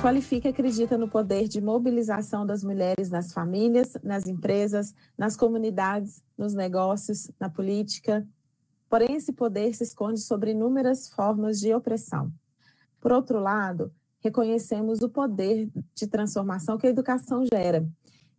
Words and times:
Qualifica 0.00 0.50
acredita 0.50 0.96
no 0.96 1.08
poder 1.08 1.48
de 1.48 1.60
mobilização 1.60 2.46
das 2.46 2.62
mulheres 2.62 3.10
nas 3.10 3.32
famílias, 3.32 3.96
nas 4.02 4.28
empresas, 4.28 4.94
nas 5.18 5.36
comunidades, 5.36 6.22
nos 6.36 6.54
negócios, 6.54 7.28
na 7.38 7.50
política. 7.50 8.24
Porém, 8.88 9.16
esse 9.16 9.32
poder 9.32 9.74
se 9.74 9.82
esconde 9.82 10.20
sobre 10.20 10.52
inúmeras 10.52 11.08
formas 11.08 11.58
de 11.58 11.74
opressão. 11.74 12.32
Por 13.00 13.10
outro 13.10 13.40
lado, 13.40 13.92
reconhecemos 14.20 15.02
o 15.02 15.08
poder 15.08 15.68
de 15.94 16.06
transformação 16.06 16.78
que 16.78 16.86
a 16.86 16.90
educação 16.90 17.44
gera. 17.52 17.84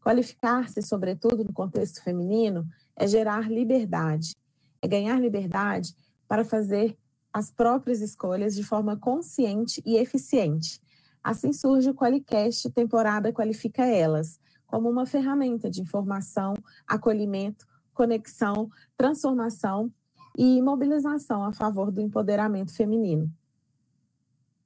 Qualificar-se, 0.02 0.82
sobretudo 0.82 1.44
no 1.44 1.52
contexto 1.52 2.02
feminino, 2.02 2.66
é 2.96 3.06
gerar 3.06 3.52
liberdade, 3.52 4.34
é 4.82 4.88
ganhar 4.88 5.20
liberdade 5.20 5.94
para 6.26 6.46
fazer 6.46 6.98
as 7.34 7.52
próprias 7.52 8.00
escolhas 8.00 8.56
de 8.56 8.64
forma 8.64 8.96
consciente 8.96 9.84
e 9.86 9.98
eficiente. 9.98 10.82
Assim 11.30 11.54
surge 11.54 11.88
o 11.92 11.94
Qualicast 11.94 12.72
Temporada 12.72 13.32
Qualifica 13.32 13.86
Elas, 13.86 14.40
como 14.66 14.90
uma 14.90 15.06
ferramenta 15.06 15.70
de 15.70 15.80
informação, 15.80 16.56
acolhimento, 16.88 17.68
conexão, 17.94 18.68
transformação 18.98 19.94
e 20.36 20.60
mobilização 20.60 21.44
a 21.44 21.54
favor 21.54 21.92
do 21.92 22.02
empoderamento 22.02 22.74
feminino. 22.74 23.32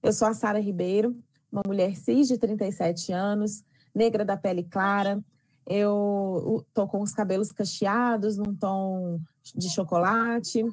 Eu 0.01 0.13
sou 0.13 0.25
a 0.25 0.33
Sara 0.33 0.57
Ribeiro, 0.57 1.21
uma 1.51 1.63
mulher 1.67 1.97
cis 1.97 2.29
de 2.29 2.37
37 2.37 3.11
anos, 3.11 3.65
negra 3.93 4.23
da 4.23 4.37
pele 4.37 4.63
clara. 4.63 5.21
Eu 5.67 6.65
tô 6.73 6.87
com 6.87 7.01
os 7.01 7.11
cabelos 7.11 7.51
cacheados, 7.51 8.37
num 8.37 8.55
tom 8.55 9.19
de 9.53 9.69
chocolate, 9.69 10.63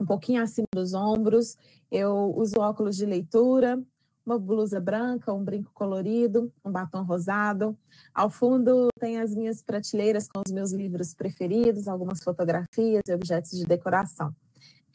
um 0.00 0.04
pouquinho 0.04 0.42
acima 0.42 0.66
dos 0.74 0.94
ombros. 0.94 1.56
Eu 1.92 2.34
uso 2.36 2.54
óculos 2.58 2.96
de 2.96 3.06
leitura, 3.06 3.80
uma 4.24 4.38
blusa 4.38 4.80
branca, 4.80 5.32
um 5.32 5.44
brinco 5.44 5.70
colorido, 5.74 6.52
um 6.64 6.70
batom 6.70 7.02
rosado. 7.02 7.76
Ao 8.14 8.30
fundo 8.30 8.88
tem 8.98 9.18
as 9.18 9.34
minhas 9.34 9.62
prateleiras 9.62 10.28
com 10.28 10.42
os 10.46 10.52
meus 10.52 10.72
livros 10.72 11.14
preferidos, 11.14 11.88
algumas 11.88 12.22
fotografias 12.22 13.02
e 13.08 13.14
objetos 13.14 13.50
de 13.52 13.64
decoração. 13.64 14.34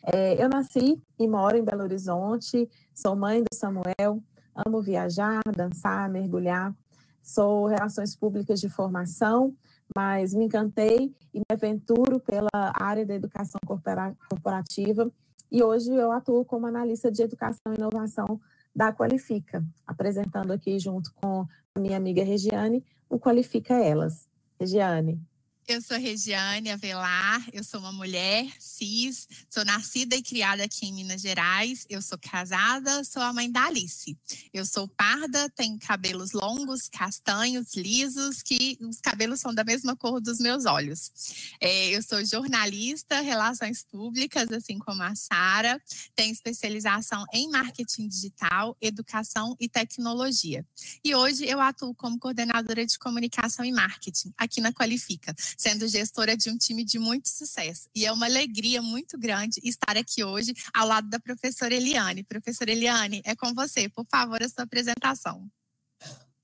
É, 0.04 0.42
eu 0.42 0.48
nasci 0.48 1.02
e 1.20 1.28
moro 1.28 1.58
em 1.58 1.64
Belo 1.64 1.84
Horizonte, 1.84 2.70
sou 2.94 3.16
mãe 3.16 3.42
do 3.42 3.54
Samuel, 3.54 4.22
amo 4.56 4.82
viajar, 4.82 5.42
dançar, 5.56 6.10
mergulhar. 6.10 6.74
Sou 7.22 7.66
relações 7.68 8.16
públicas 8.16 8.62
de 8.62 8.70
formação, 8.70 9.54
mas 9.94 10.34
me 10.34 10.46
encantei 10.46 11.14
e 11.34 11.40
me 11.40 11.46
aventuro 11.52 12.22
pela 12.22 12.72
área 12.74 13.06
da 13.06 13.16
educação 13.16 13.60
corporativa 13.66 15.12
e 15.52 15.64
hoje 15.64 15.94
eu 15.94 16.12
atuo 16.12 16.44
como 16.44 16.68
analista 16.68 17.10
de 17.10 17.22
educação 17.22 17.72
e 17.74 17.76
inovação 17.76 18.40
da 18.78 18.94
Qualifica, 18.94 19.66
apresentando 19.88 20.54
aqui 20.54 20.78
junto 20.78 21.12
com 21.16 21.48
a 21.74 21.80
minha 21.80 21.98
amiga 21.98 22.24
Regiane 22.24 22.86
o 23.10 23.18
Qualifica 23.20 23.74
Elas. 23.74 24.30
Regiane. 24.60 25.20
Eu 25.68 25.82
sou 25.82 25.98
Regiane 25.98 26.72
Avelar, 26.72 27.46
eu 27.52 27.62
sou 27.62 27.82
uma 27.82 27.92
mulher 27.92 28.50
cis, 28.58 29.28
sou 29.50 29.66
nascida 29.66 30.16
e 30.16 30.24
criada 30.24 30.64
aqui 30.64 30.86
em 30.86 30.94
Minas 30.94 31.22
Gerais, 31.22 31.86
eu 31.90 32.02
sou 32.02 32.18
casada, 32.18 33.04
sou 33.04 33.22
a 33.22 33.34
mãe 33.34 33.52
da 33.52 33.66
Alice. 33.66 34.18
Eu 34.54 34.66
sou 34.66 34.88
parda, 34.88 35.50
tenho 35.50 35.78
cabelos 35.78 36.32
longos, 36.32 36.88
castanhos, 36.88 37.76
lisos, 37.76 38.42
que 38.42 38.78
os 38.80 39.02
cabelos 39.02 39.42
são 39.42 39.54
da 39.54 39.66
mesma 39.66 39.94
cor 39.94 40.22
dos 40.22 40.40
meus 40.40 40.66
olhos. 40.66 41.12
É, 41.60 41.90
eu 41.90 42.02
sou 42.02 42.24
jornalista, 42.24 43.20
relações 43.20 43.84
públicas, 43.84 44.50
assim 44.50 44.80
como 44.80 45.04
a 45.04 45.14
Sara, 45.16 45.82
tenho 46.16 46.32
especialização 46.32 47.26
em 47.34 47.50
marketing 47.50 48.08
digital, 48.08 48.78
educação 48.80 49.54
e 49.60 49.68
tecnologia. 49.68 50.66
E 51.04 51.14
hoje 51.14 51.46
eu 51.46 51.60
atuo 51.60 51.94
como 51.94 52.18
coordenadora 52.18 52.86
de 52.86 52.98
comunicação 52.98 53.66
e 53.66 53.72
marketing 53.74 54.34
aqui 54.38 54.62
na 54.62 54.72
Qualifica 54.72 55.36
sendo 55.58 55.88
gestora 55.88 56.38
de 56.38 56.52
um 56.52 56.58
time 56.58 56.86
de 56.86 57.00
muito 57.00 57.28
sucesso. 57.28 57.90
E 57.96 58.06
é 58.06 58.12
uma 58.12 58.28
alegria 58.28 58.82
muito 58.82 59.18
grande 59.18 59.60
estar 59.64 59.98
aqui 59.98 60.24
hoje 60.24 60.54
ao 60.72 60.88
lado 60.88 61.10
da 61.10 61.20
professora 61.20 61.74
Eliane. 61.74 62.24
Professora 62.24 62.72
Eliane, 62.72 63.22
é 63.26 63.36
com 63.36 63.54
você. 63.56 63.90
Por 63.90 64.06
favor, 64.06 64.42
a 64.42 64.48
sua 64.48 64.64
apresentação. 64.64 65.50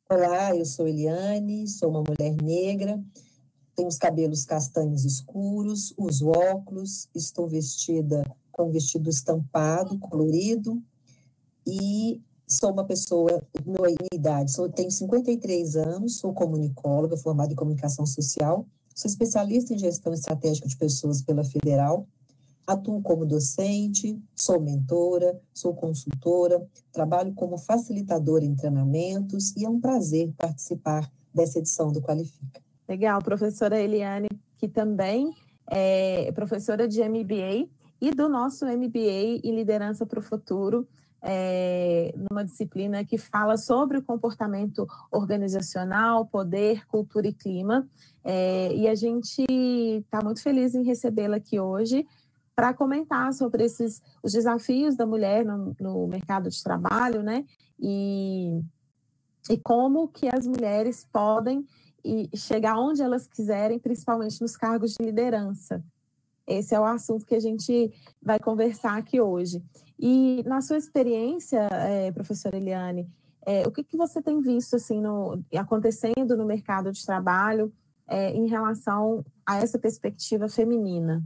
Olá, 0.10 0.56
eu 0.56 0.66
sou 0.66 0.88
Eliane, 0.88 1.68
sou 1.68 1.90
uma 1.90 2.04
mulher 2.04 2.36
negra, 2.42 3.02
tenho 3.76 3.88
os 3.88 3.98
cabelos 3.98 4.46
castanhos 4.46 5.06
escuros, 5.06 5.94
uso 5.98 6.28
óculos, 6.28 7.08
estou 7.16 7.48
vestida 7.48 8.24
com 8.52 8.68
um 8.68 8.72
vestido 8.72 9.10
estampado, 9.10 9.98
colorido, 9.98 10.84
e 11.66 12.22
sou 12.48 12.72
uma 12.72 12.86
pessoa, 12.86 13.42
minha 13.66 13.98
idade, 14.14 14.52
sou, 14.52 14.70
tenho 14.70 14.92
53 14.92 15.76
anos, 15.78 16.18
sou 16.18 16.34
comunicóloga, 16.34 17.18
formada 17.18 17.52
em 17.52 17.56
comunicação 17.56 18.06
social, 18.06 18.68
Sou 18.94 19.10
especialista 19.10 19.74
em 19.74 19.80
gestão 19.80 20.14
estratégica 20.14 20.68
de 20.68 20.78
pessoas 20.78 21.22
pela 21.22 21.44
Federal. 21.44 22.08
Atuo 22.66 23.02
como 23.02 23.26
docente, 23.26 24.18
sou 24.36 24.62
mentora, 24.62 25.38
sou 25.54 25.74
consultora, 25.74 26.66
trabalho 26.92 27.34
como 27.34 27.58
facilitadora 27.58 28.46
em 28.46 28.56
treinamentos 28.56 29.54
e 29.58 29.66
é 29.66 29.70
um 29.70 29.82
prazer 29.82 30.32
participar 30.38 31.12
dessa 31.34 31.60
edição 31.60 31.92
do 31.92 32.02
Qualifica. 32.02 32.62
Legal, 32.88 33.22
professora 33.22 33.82
Eliane, 33.82 34.30
que 34.58 34.70
também 34.70 35.34
é 35.68 36.32
professora 36.32 36.88
de 36.88 37.02
MBA 37.04 37.68
e 38.00 38.12
do 38.12 38.30
nosso 38.30 38.66
MBA 38.66 39.42
em 39.44 39.56
Liderança 39.56 40.06
para 40.06 40.20
o 40.20 40.24
Futuro, 40.24 40.88
é, 41.26 42.14
numa 42.30 42.44
disciplina 42.44 43.06
que 43.06 43.18
fala 43.18 43.56
sobre 43.56 43.98
o 43.98 44.04
comportamento 44.04 44.86
organizacional, 45.10 46.26
poder, 46.26 46.86
cultura 46.88 47.28
e 47.28 47.34
clima. 47.34 47.88
É, 48.24 48.76
e 48.76 48.88
a 48.90 48.94
gente 48.94 49.46
está 49.50 50.22
muito 50.22 50.44
feliz 50.44 50.76
em 50.76 50.84
recebê-la 50.84 51.38
aqui 51.38 51.60
hoje 51.60 52.06
para 52.54 52.74
comentar 52.74 53.34
sobre 53.34 53.64
esses 53.64 54.02
os 54.22 54.34
desafios 54.34 54.96
da 54.96 55.06
mulher 55.06 55.46
no, 55.46 55.76
no, 55.80 56.08
mercado 56.08 56.50
de 56.50 56.62
trabalho, 56.62 57.24
né? 57.24 57.46
E, 57.80 58.62
e 59.50 59.58
como 59.58 60.10
que 60.10 60.28
as 60.28 60.46
mulheres 60.46 61.08
podem 61.12 61.66
e 62.04 62.30
chegar 62.36 62.78
onde 62.78 63.02
elas 63.02 63.28
quiserem, 63.28 63.80
principalmente 63.80 64.42
nos 64.42 64.58
cargos 64.58 64.94
de 64.94 65.06
liderança. 65.06 65.82
Esse 66.46 66.76
é 66.76 66.80
o 66.80 66.84
assunto 66.84 67.26
que 67.26 67.34
a 67.34 67.40
gente 67.40 67.94
vai 68.22 68.38
conversar 68.38 68.98
aqui 68.98 69.22
hoje. 69.22 69.64
E 70.00 70.44
na 70.46 70.62
sua 70.62 70.78
experiência, 70.78 71.68
é, 71.72 72.12
professora 72.12 72.58
Eliane, 72.58 73.10
é, 73.46 73.68
o 73.68 73.72
que, 73.72 73.84
que 73.84 73.98
você 73.98 74.22
tem 74.22 74.42
visto 74.42 74.76
assim 74.76 75.00
no, 75.00 75.44
acontecendo 75.56 76.38
no 76.38 76.46
mercado 76.46 76.92
de 76.92 77.06
trabalho 77.06 77.74
é, 78.08 78.32
em 78.32 78.48
relação 78.48 79.24
a 79.46 79.58
essa 79.58 79.78
perspectiva 79.78 80.48
feminina? 80.48 81.24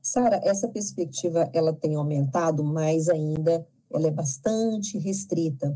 Sara, 0.00 0.40
essa 0.42 0.68
perspectiva 0.68 1.48
ela 1.52 1.72
tem 1.72 1.94
aumentado, 1.94 2.64
mas 2.64 3.08
ainda 3.08 3.64
ela 3.92 4.08
é 4.08 4.10
bastante 4.10 4.98
restrita. 4.98 5.72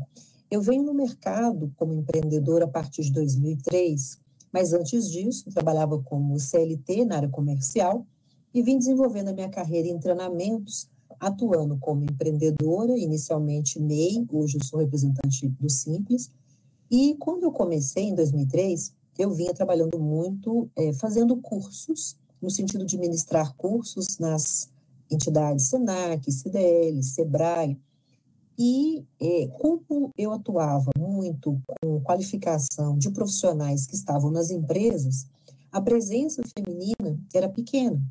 Eu 0.51 0.61
venho 0.61 0.83
no 0.83 0.93
mercado 0.93 1.71
como 1.77 1.93
empreendedora 1.93 2.65
a 2.65 2.69
partir 2.69 3.03
de 3.03 3.13
2003, 3.13 4.19
mas 4.51 4.73
antes 4.73 5.09
disso 5.09 5.49
trabalhava 5.51 6.01
como 6.03 6.39
CLT 6.39 7.05
na 7.05 7.17
área 7.17 7.29
comercial 7.29 8.05
e 8.53 8.61
vim 8.61 8.77
desenvolvendo 8.77 9.29
a 9.29 9.33
minha 9.33 9.49
carreira 9.49 9.87
em 9.87 9.99
treinamentos 9.99 10.89
atuando 11.19 11.77
como 11.77 12.03
empreendedora, 12.03 12.97
inicialmente 12.97 13.79
MEI, 13.79 14.25
hoje 14.31 14.57
eu 14.57 14.63
sou 14.63 14.79
representante 14.79 15.47
do 15.47 15.69
Simples. 15.69 16.31
E 16.89 17.15
quando 17.19 17.43
eu 17.43 17.51
comecei, 17.51 18.05
em 18.05 18.15
2003, 18.15 18.93
eu 19.17 19.31
vinha 19.31 19.53
trabalhando 19.53 19.99
muito, 19.99 20.69
é, 20.75 20.93
fazendo 20.93 21.35
cursos, 21.37 22.15
no 22.41 22.49
sentido 22.51 22.85
de 22.85 22.97
ministrar 22.97 23.55
cursos 23.55 24.17
nas 24.19 24.69
entidades 25.09 25.65
SENAC, 25.65 26.31
CDL, 26.31 27.01
SEBRAE. 27.01 27.77
E 28.59 29.05
é, 29.19 29.47
como 29.59 30.11
eu 30.17 30.31
atuava 30.31 30.91
muito 30.97 31.61
com 31.81 31.99
qualificação 32.01 32.97
de 32.97 33.11
profissionais 33.11 33.85
que 33.85 33.95
estavam 33.95 34.31
nas 34.31 34.49
empresas, 34.49 35.27
a 35.71 35.81
presença 35.81 36.41
feminina 36.57 37.19
era 37.33 37.49
pequena, 37.49 38.01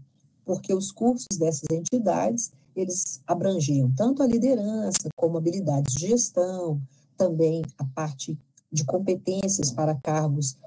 porque 0.44 0.72
os 0.72 0.92
cursos 0.92 1.36
dessas 1.38 1.66
entidades 1.72 2.52
eles 2.76 3.22
abrangiam 3.26 3.90
tanto 3.96 4.22
a 4.22 4.26
liderança 4.26 5.08
como 5.16 5.38
habilidades 5.38 5.94
de 5.94 6.08
gestão, 6.08 6.80
também 7.16 7.62
a 7.78 7.84
parte 7.84 8.38
de 8.70 8.84
competências 8.84 9.70
para 9.70 9.94
cargos, 9.94 10.58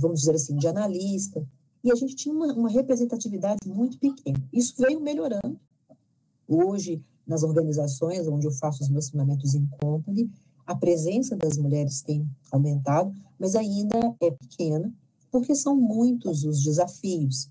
vamos 0.00 0.20
dizer 0.20 0.34
assim, 0.34 0.56
de 0.56 0.68
analista, 0.68 1.44
e 1.82 1.90
a 1.90 1.94
gente 1.94 2.14
tinha 2.14 2.34
uma, 2.34 2.52
uma 2.52 2.68
representatividade 2.68 3.66
muito 3.66 3.98
pequena. 3.98 4.38
Isso 4.52 4.74
veio 4.78 5.00
melhorando. 5.00 5.58
Hoje, 6.46 7.02
nas 7.26 7.42
organizações 7.42 8.26
onde 8.26 8.46
eu 8.46 8.52
faço 8.52 8.82
os 8.82 8.90
meus 8.90 9.08
treinamentos 9.08 9.54
em 9.54 9.66
company, 9.80 10.30
a 10.66 10.74
presença 10.74 11.34
das 11.34 11.56
mulheres 11.56 12.02
tem 12.02 12.28
aumentado, 12.52 13.14
mas 13.38 13.54
ainda 13.54 14.14
é 14.20 14.30
pequena, 14.30 14.92
porque 15.30 15.54
são 15.54 15.74
muitos 15.76 16.44
os 16.44 16.62
desafios. 16.62 17.48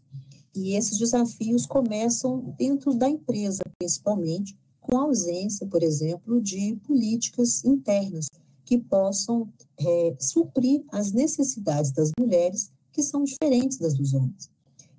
E 0.57 0.75
esses 0.75 0.97
desafios 0.97 1.67
começam 1.67 2.55
dentro 2.57 2.91
da 2.95 3.07
empresa, 3.07 3.61
principalmente, 3.77 4.57
com 4.81 4.97
a 4.97 5.03
ausência, 5.03 5.67
por 5.67 5.83
exemplo, 5.83 6.41
de 6.41 6.75
políticas 6.77 7.63
internas 7.63 8.25
que 8.65 8.77
possam 8.77 9.47
é, 9.79 10.15
suprir 10.19 10.83
as 10.91 11.11
necessidades 11.11 11.91
das 11.91 12.09
mulheres 12.19 12.71
que 12.91 13.03
são 13.03 13.23
diferentes 13.23 13.77
das 13.77 13.93
dos 13.93 14.13
homens. 14.13 14.49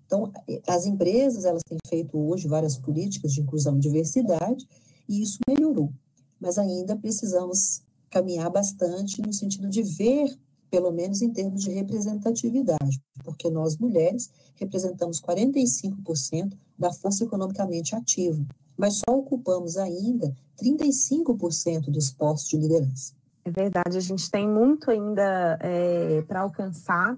Então, 0.07 0.33
as 0.67 0.87
empresas, 0.87 1.45
elas 1.45 1.63
têm 1.69 1.79
feito 1.89 2.17
hoje 2.17 2.47
várias 2.47 2.79
políticas 2.79 3.33
de 3.33 3.41
inclusão 3.41 3.77
e 3.77 3.81
diversidade, 3.81 4.67
e 5.09 5.21
isso 5.21 5.39
melhorou. 5.47 5.93
Mas 6.41 6.57
ainda 6.57 6.95
precisamos 6.95 7.83
caminhar 8.09 8.49
bastante 8.49 9.21
no 9.21 9.33
sentido 9.33 9.69
de 9.69 9.83
ver, 9.83 10.39
pelo 10.71 10.91
menos 10.91 11.23
em 11.23 11.33
termos 11.33 11.63
de 11.63 11.71
representatividade, 11.71 13.01
porque 13.25 13.51
nós, 13.51 13.77
mulheres, 13.77 14.31
representamos 14.57 15.21
45% 15.21 16.53
da 16.79 16.93
força 16.93 17.25
economicamente 17.25 17.95
ativa, 17.95 18.45
mas 18.77 18.99
só 18.99 19.17
ocupamos 19.17 19.77
ainda 19.77 20.35
35% 20.63 21.91
dos 21.91 22.11
postos 22.11 22.51
de 22.51 22.57
liderança. 22.57 23.13
É 23.45 23.51
verdade, 23.51 23.97
a 23.97 24.01
gente 24.01 24.31
tem 24.31 24.47
muito 24.47 24.91
ainda 24.91 25.59
é, 25.63 26.23
para 26.29 26.41
alcançar, 26.41 27.17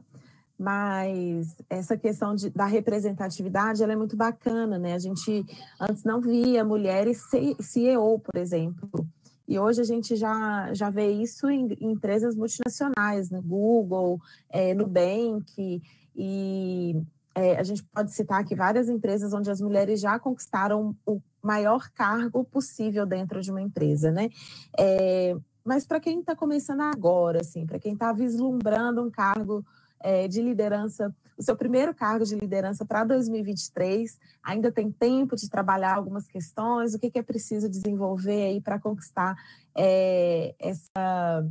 mas 0.58 1.56
essa 1.68 1.96
questão 1.96 2.34
de, 2.34 2.50
da 2.50 2.66
representatividade 2.66 3.82
ela 3.82 3.94
é 3.94 3.96
muito 3.96 4.16
bacana, 4.16 4.78
né? 4.78 4.94
A 4.94 4.98
gente 4.98 5.44
antes 5.80 6.04
não 6.04 6.20
via 6.20 6.62
mulheres 6.62 7.22
CEO, 7.60 8.18
por 8.20 8.38
exemplo, 8.38 8.88
e 9.50 9.58
hoje 9.58 9.80
a 9.80 9.84
gente 9.84 10.14
já, 10.14 10.72
já 10.72 10.88
vê 10.90 11.10
isso 11.10 11.50
em, 11.50 11.76
em 11.80 11.90
empresas 11.90 12.36
multinacionais, 12.36 13.30
né? 13.30 13.40
Google, 13.44 14.20
é, 14.48 14.72
Nubank, 14.72 15.82
e 16.14 17.02
é, 17.34 17.56
a 17.56 17.62
gente 17.64 17.82
pode 17.82 18.12
citar 18.12 18.40
aqui 18.40 18.54
várias 18.54 18.88
empresas 18.88 19.32
onde 19.32 19.50
as 19.50 19.60
mulheres 19.60 20.00
já 20.00 20.20
conquistaram 20.20 20.94
o 21.04 21.20
maior 21.42 21.90
cargo 21.90 22.44
possível 22.44 23.04
dentro 23.04 23.40
de 23.40 23.50
uma 23.50 23.60
empresa, 23.60 24.12
né? 24.12 24.30
É, 24.78 25.36
mas 25.64 25.84
para 25.84 25.98
quem 25.98 26.20
está 26.20 26.36
começando 26.36 26.82
agora, 26.82 27.40
assim, 27.40 27.66
para 27.66 27.80
quem 27.80 27.94
está 27.94 28.12
vislumbrando 28.12 29.02
um 29.02 29.10
cargo 29.10 29.66
é, 29.98 30.28
de 30.28 30.40
liderança, 30.40 31.12
o 31.40 31.42
seu 31.42 31.56
primeiro 31.56 31.94
cargo 31.94 32.22
de 32.22 32.36
liderança 32.36 32.84
para 32.84 33.02
2023. 33.02 34.18
Ainda 34.42 34.70
tem 34.70 34.92
tempo 34.92 35.34
de 35.34 35.48
trabalhar 35.48 35.94
algumas 35.94 36.26
questões, 36.26 36.92
o 36.92 36.98
que, 36.98 37.10
que 37.10 37.18
é 37.18 37.22
preciso 37.22 37.66
desenvolver 37.66 38.42
aí 38.42 38.60
para 38.60 38.78
conquistar 38.78 39.34
é, 39.74 40.54
essa 40.58 41.50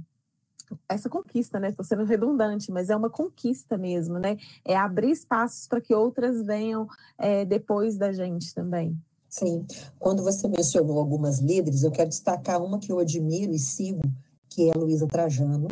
essa 0.87 1.09
conquista, 1.09 1.59
né? 1.59 1.69
Estou 1.69 1.83
sendo 1.83 2.03
redundante, 2.03 2.71
mas 2.71 2.91
é 2.91 2.95
uma 2.95 3.09
conquista 3.09 3.75
mesmo, 3.75 4.19
né? 4.19 4.37
É 4.63 4.77
abrir 4.77 5.09
espaços 5.09 5.67
para 5.67 5.81
que 5.81 5.95
outras 5.95 6.43
venham 6.43 6.87
é, 7.17 7.43
depois 7.43 7.97
da 7.97 8.11
gente 8.11 8.53
também. 8.53 8.95
Sim. 9.27 9.65
Quando 9.97 10.21
você 10.21 10.47
mencionou 10.47 10.99
algumas 10.99 11.39
líderes, 11.39 11.81
eu 11.81 11.89
quero 11.89 12.09
destacar 12.09 12.63
uma 12.63 12.77
que 12.77 12.91
eu 12.91 12.99
admiro 12.99 13.51
e 13.51 13.57
sigo, 13.57 14.03
que 14.47 14.69
é 14.69 14.71
a 14.71 14.77
Luísa 14.77 15.07
Trajano, 15.07 15.67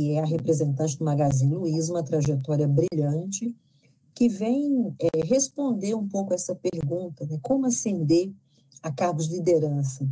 que 0.00 0.12
é 0.12 0.20
a 0.20 0.24
representante 0.24 0.96
do 0.96 1.04
Magazine 1.04 1.54
Luiza, 1.54 1.92
uma 1.92 2.02
trajetória 2.02 2.66
brilhante, 2.66 3.54
que 4.14 4.30
vem 4.30 4.96
é, 4.98 5.26
responder 5.26 5.94
um 5.94 6.08
pouco 6.08 6.32
essa 6.32 6.54
pergunta, 6.54 7.26
né? 7.26 7.38
como 7.42 7.66
ascender 7.66 8.32
a 8.82 8.90
cargos 8.90 9.28
de 9.28 9.34
liderança. 9.34 10.08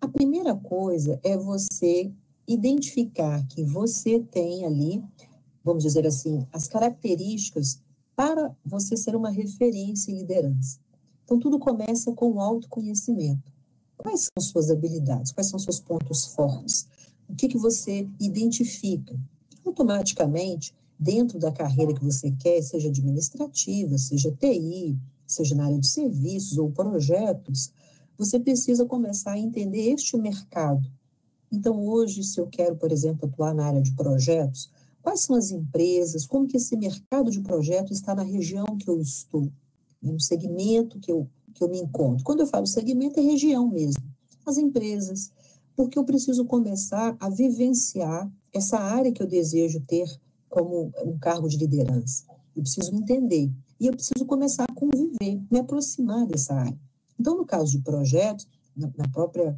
A 0.00 0.08
primeira 0.08 0.56
coisa 0.56 1.20
é 1.22 1.36
você 1.36 2.10
identificar 2.46 3.46
que 3.48 3.62
você 3.62 4.18
tem 4.18 4.64
ali, 4.64 5.04
vamos 5.62 5.82
dizer 5.82 6.06
assim, 6.06 6.46
as 6.50 6.66
características 6.66 7.82
para 8.16 8.56
você 8.64 8.96
ser 8.96 9.14
uma 9.14 9.28
referência 9.28 10.10
em 10.10 10.20
liderança. 10.20 10.78
Então, 11.22 11.38
tudo 11.38 11.58
começa 11.58 12.10
com 12.14 12.30
o 12.30 12.40
autoconhecimento. 12.40 13.52
Quais 13.94 14.22
são 14.22 14.42
suas 14.42 14.70
habilidades? 14.70 15.32
Quais 15.32 15.48
são 15.48 15.58
seus 15.58 15.78
pontos 15.80 16.24
fortes? 16.34 16.88
O 17.28 17.34
que, 17.34 17.48
que 17.48 17.58
você 17.58 18.08
identifica? 18.18 19.18
Automaticamente, 19.64 20.74
dentro 20.98 21.38
da 21.38 21.52
carreira 21.52 21.94
que 21.94 22.04
você 22.04 22.30
quer, 22.32 22.62
seja 22.62 22.88
administrativa, 22.88 23.96
seja 23.98 24.32
TI, 24.32 24.98
seja 25.26 25.54
na 25.54 25.66
área 25.66 25.78
de 25.78 25.86
serviços 25.86 26.58
ou 26.58 26.70
projetos, 26.70 27.72
você 28.16 28.40
precisa 28.40 28.84
começar 28.84 29.32
a 29.32 29.38
entender 29.38 29.92
este 29.92 30.16
mercado. 30.16 30.90
Então, 31.52 31.86
hoje, 31.86 32.24
se 32.24 32.40
eu 32.40 32.46
quero, 32.46 32.76
por 32.76 32.90
exemplo, 32.90 33.28
atuar 33.28 33.54
na 33.54 33.66
área 33.66 33.80
de 33.80 33.92
projetos, 33.92 34.70
quais 35.00 35.20
são 35.20 35.36
as 35.36 35.50
empresas, 35.50 36.26
como 36.26 36.46
que 36.46 36.56
esse 36.56 36.76
mercado 36.76 37.30
de 37.30 37.40
projetos 37.40 37.98
está 37.98 38.14
na 38.14 38.22
região 38.22 38.66
que 38.78 38.88
eu 38.88 39.00
estou, 39.00 39.50
no 40.02 40.20
segmento 40.20 40.98
que 40.98 41.10
eu, 41.10 41.28
que 41.54 41.62
eu 41.62 41.68
me 41.68 41.78
encontro. 41.78 42.24
Quando 42.24 42.40
eu 42.40 42.46
falo 42.46 42.66
segmento, 42.66 43.20
é 43.20 43.22
região 43.22 43.68
mesmo. 43.68 44.02
As 44.44 44.58
empresas, 44.58 45.30
porque 45.78 45.96
eu 45.96 46.02
preciso 46.02 46.44
começar 46.44 47.16
a 47.20 47.30
vivenciar 47.30 48.28
essa 48.52 48.80
área 48.80 49.12
que 49.12 49.22
eu 49.22 49.28
desejo 49.28 49.80
ter 49.86 50.08
como 50.48 50.90
um 51.04 51.16
cargo 51.20 51.48
de 51.48 51.56
liderança. 51.56 52.24
Eu 52.56 52.62
preciso 52.62 52.92
entender 52.92 53.48
e 53.78 53.86
eu 53.86 53.92
preciso 53.92 54.26
começar 54.26 54.64
a 54.64 54.74
conviver, 54.74 55.40
me 55.48 55.60
aproximar 55.60 56.26
dessa 56.26 56.52
área. 56.52 56.76
Então, 57.16 57.36
no 57.36 57.46
caso 57.46 57.70
de 57.70 57.78
projetos, 57.78 58.48
na 58.74 59.08
própria 59.12 59.56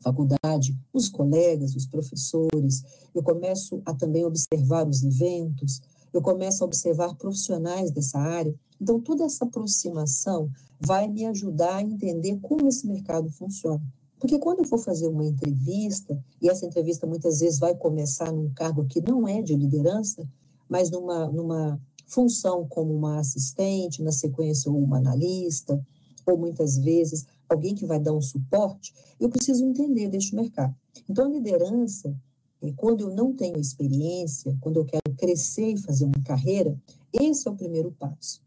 faculdade, 0.00 0.78
os 0.92 1.08
colegas, 1.08 1.74
os 1.74 1.86
professores, 1.86 2.84
eu 3.14 3.22
começo 3.22 3.80
a 3.86 3.94
também 3.94 4.26
observar 4.26 4.86
os 4.86 5.02
eventos, 5.02 5.80
eu 6.12 6.20
começo 6.20 6.62
a 6.62 6.66
observar 6.66 7.14
profissionais 7.14 7.90
dessa 7.90 8.18
área. 8.18 8.54
Então, 8.78 9.00
toda 9.00 9.24
essa 9.24 9.46
aproximação 9.46 10.50
vai 10.78 11.08
me 11.08 11.24
ajudar 11.24 11.76
a 11.76 11.82
entender 11.82 12.38
como 12.42 12.68
esse 12.68 12.86
mercado 12.86 13.30
funciona. 13.30 13.82
Porque 14.18 14.38
quando 14.38 14.60
eu 14.60 14.64
for 14.64 14.78
fazer 14.78 15.06
uma 15.08 15.24
entrevista, 15.24 16.18
e 16.42 16.48
essa 16.48 16.66
entrevista 16.66 17.06
muitas 17.06 17.40
vezes 17.40 17.58
vai 17.58 17.74
começar 17.74 18.32
num 18.32 18.50
cargo 18.50 18.84
que 18.84 19.00
não 19.00 19.28
é 19.28 19.40
de 19.40 19.54
liderança, 19.54 20.28
mas 20.68 20.90
numa, 20.90 21.28
numa 21.28 21.80
função 22.06 22.66
como 22.66 22.92
uma 22.94 23.18
assistente, 23.18 24.02
na 24.02 24.10
sequência 24.10 24.70
ou 24.70 24.78
uma 24.78 24.98
analista, 24.98 25.80
ou 26.26 26.36
muitas 26.36 26.76
vezes 26.78 27.26
alguém 27.48 27.74
que 27.74 27.86
vai 27.86 28.00
dar 28.00 28.12
um 28.12 28.20
suporte, 28.20 28.92
eu 29.20 29.28
preciso 29.28 29.64
entender 29.64 30.08
deste 30.08 30.34
mercado. 30.34 30.74
Então, 31.08 31.26
a 31.26 31.30
liderança, 31.30 32.14
eh, 32.60 32.72
quando 32.76 33.02
eu 33.02 33.14
não 33.14 33.32
tenho 33.32 33.58
experiência, 33.58 34.54
quando 34.60 34.76
eu 34.78 34.84
quero 34.84 35.16
crescer 35.16 35.72
e 35.72 35.78
fazer 35.78 36.04
uma 36.04 36.22
carreira, 36.24 36.76
esse 37.12 37.48
é 37.48 37.50
o 37.50 37.56
primeiro 37.56 37.90
passo 37.92 38.42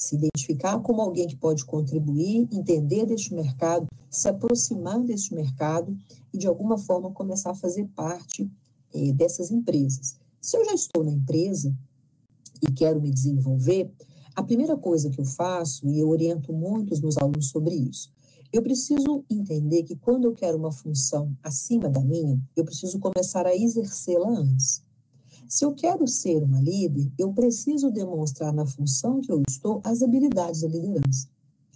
se 0.00 0.16
identificar 0.16 0.80
como 0.80 1.02
alguém 1.02 1.26
que 1.26 1.36
pode 1.36 1.62
contribuir, 1.62 2.48
entender 2.50 3.04
deste 3.04 3.34
mercado, 3.34 3.86
se 4.08 4.26
aproximar 4.26 4.98
deste 5.02 5.34
mercado 5.34 5.94
e, 6.32 6.38
de 6.38 6.46
alguma 6.46 6.78
forma, 6.78 7.10
começar 7.10 7.50
a 7.50 7.54
fazer 7.54 7.86
parte 7.94 8.50
eh, 8.94 9.12
dessas 9.12 9.50
empresas. 9.50 10.16
Se 10.40 10.56
eu 10.56 10.64
já 10.64 10.72
estou 10.72 11.04
na 11.04 11.12
empresa 11.12 11.76
e 12.66 12.72
quero 12.72 12.98
me 12.98 13.10
desenvolver, 13.10 13.92
a 14.34 14.42
primeira 14.42 14.74
coisa 14.74 15.10
que 15.10 15.20
eu 15.20 15.24
faço, 15.26 15.86
e 15.86 15.98
eu 15.98 16.08
oriento 16.08 16.50
muito 16.50 16.94
os 16.94 17.00
meus 17.02 17.18
alunos 17.18 17.50
sobre 17.50 17.74
isso, 17.74 18.10
eu 18.50 18.62
preciso 18.62 19.22
entender 19.28 19.82
que 19.82 19.96
quando 19.96 20.24
eu 20.24 20.32
quero 20.32 20.56
uma 20.56 20.72
função 20.72 21.36
acima 21.42 21.90
da 21.90 22.00
minha, 22.00 22.40
eu 22.56 22.64
preciso 22.64 22.98
começar 22.98 23.46
a 23.46 23.54
exercê-la 23.54 24.30
antes. 24.30 24.82
Se 25.50 25.64
eu 25.64 25.74
quero 25.74 26.06
ser 26.06 26.44
uma 26.44 26.60
líder, 26.60 27.10
eu 27.18 27.32
preciso 27.32 27.90
demonstrar 27.90 28.52
na 28.52 28.64
função 28.64 29.20
que 29.20 29.32
eu 29.32 29.42
estou 29.48 29.80
as 29.82 30.00
habilidades 30.00 30.60
da 30.60 30.68
liderança. 30.68 31.26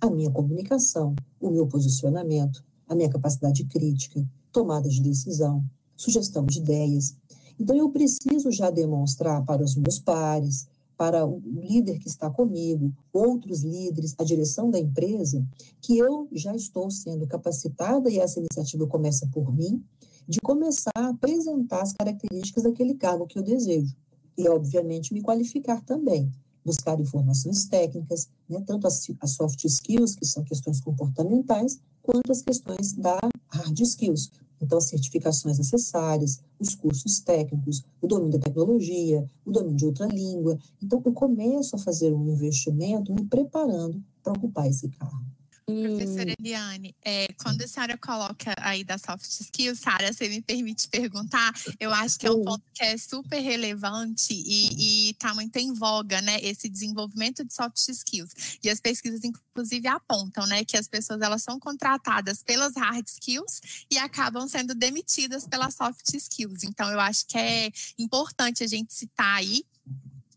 A 0.00 0.08
minha 0.08 0.30
comunicação, 0.30 1.16
o 1.40 1.50
meu 1.50 1.66
posicionamento, 1.66 2.64
a 2.86 2.94
minha 2.94 3.10
capacidade 3.10 3.64
crítica, 3.64 4.24
tomada 4.52 4.88
de 4.88 5.02
decisão, 5.02 5.64
sugestão 5.96 6.46
de 6.46 6.60
ideias. 6.60 7.16
Então, 7.58 7.74
eu 7.74 7.90
preciso 7.90 8.52
já 8.52 8.70
demonstrar 8.70 9.44
para 9.44 9.64
os 9.64 9.74
meus 9.74 9.98
pares, 9.98 10.68
para 10.96 11.26
o 11.26 11.42
líder 11.44 11.98
que 11.98 12.06
está 12.06 12.30
comigo, 12.30 12.92
outros 13.12 13.64
líderes, 13.64 14.14
a 14.16 14.22
direção 14.22 14.70
da 14.70 14.78
empresa, 14.78 15.44
que 15.80 15.98
eu 15.98 16.28
já 16.30 16.54
estou 16.54 16.88
sendo 16.92 17.26
capacitada 17.26 18.08
e 18.08 18.20
essa 18.20 18.38
iniciativa 18.38 18.86
começa 18.86 19.26
por 19.32 19.52
mim, 19.52 19.82
de 20.26 20.40
começar 20.40 20.92
a 20.94 21.08
apresentar 21.08 21.82
as 21.82 21.92
características 21.92 22.64
daquele 22.64 22.94
cargo 22.94 23.26
que 23.26 23.38
eu 23.38 23.42
desejo. 23.42 23.94
E, 24.36 24.48
obviamente, 24.48 25.12
me 25.12 25.22
qualificar 25.22 25.80
também. 25.82 26.30
Buscar 26.64 26.98
informações 26.98 27.66
técnicas, 27.66 28.28
né, 28.48 28.62
tanto 28.66 28.86
as, 28.86 29.06
as 29.20 29.32
soft 29.32 29.64
skills, 29.64 30.14
que 30.14 30.24
são 30.24 30.42
questões 30.42 30.80
comportamentais, 30.80 31.78
quanto 32.02 32.32
as 32.32 32.42
questões 32.42 32.92
da 32.92 33.18
hard 33.48 33.80
skills. 33.80 34.30
Então, 34.60 34.78
as 34.78 34.84
certificações 34.84 35.58
necessárias, 35.58 36.40
os 36.58 36.74
cursos 36.74 37.20
técnicos, 37.20 37.84
o 38.00 38.06
domínio 38.06 38.38
da 38.38 38.46
tecnologia, 38.46 39.28
o 39.44 39.52
domínio 39.52 39.76
de 39.76 39.84
outra 39.84 40.06
língua. 40.06 40.58
Então, 40.82 41.02
eu 41.04 41.12
começo 41.12 41.76
a 41.76 41.78
fazer 41.78 42.14
um 42.14 42.26
investimento 42.28 43.12
me 43.12 43.24
preparando 43.24 44.02
para 44.22 44.32
ocupar 44.32 44.66
esse 44.66 44.88
cargo. 44.88 45.33
Professora 45.66 46.34
Eliane, 46.38 46.94
é, 47.02 47.28
quando 47.42 47.62
a 47.62 47.66
senhora 47.66 47.96
coloca 47.96 48.54
aí 48.58 48.84
da 48.84 48.98
soft 48.98 49.24
skills, 49.24 49.80
Sara, 49.80 50.12
você 50.12 50.28
me 50.28 50.42
permite 50.44 50.88
perguntar, 50.88 51.54
eu 51.80 51.90
acho 51.90 52.18
que 52.18 52.26
é 52.26 52.30
um 52.30 52.44
ponto 52.44 52.62
que 52.74 52.84
é 52.84 52.98
super 52.98 53.38
relevante 53.40 54.34
e 54.34 55.10
está 55.10 55.34
muito 55.34 55.56
em 55.56 55.72
voga, 55.72 56.20
né, 56.20 56.38
esse 56.42 56.68
desenvolvimento 56.68 57.42
de 57.44 57.54
soft 57.54 57.78
skills. 57.88 58.58
E 58.62 58.68
as 58.68 58.78
pesquisas, 58.78 59.22
inclusive, 59.24 59.88
apontam, 59.88 60.46
né, 60.46 60.64
que 60.64 60.76
as 60.76 60.86
pessoas 60.86 61.22
elas 61.22 61.42
são 61.42 61.58
contratadas 61.58 62.42
pelas 62.42 62.74
hard 62.76 63.06
skills 63.08 63.60
e 63.90 63.96
acabam 63.96 64.46
sendo 64.46 64.74
demitidas 64.74 65.46
pelas 65.46 65.74
soft 65.74 66.12
skills. 66.14 66.62
Então, 66.64 66.90
eu 66.90 67.00
acho 67.00 67.26
que 67.26 67.38
é 67.38 67.72
importante 67.98 68.62
a 68.62 68.66
gente 68.66 68.92
citar 68.92 69.36
aí 69.36 69.64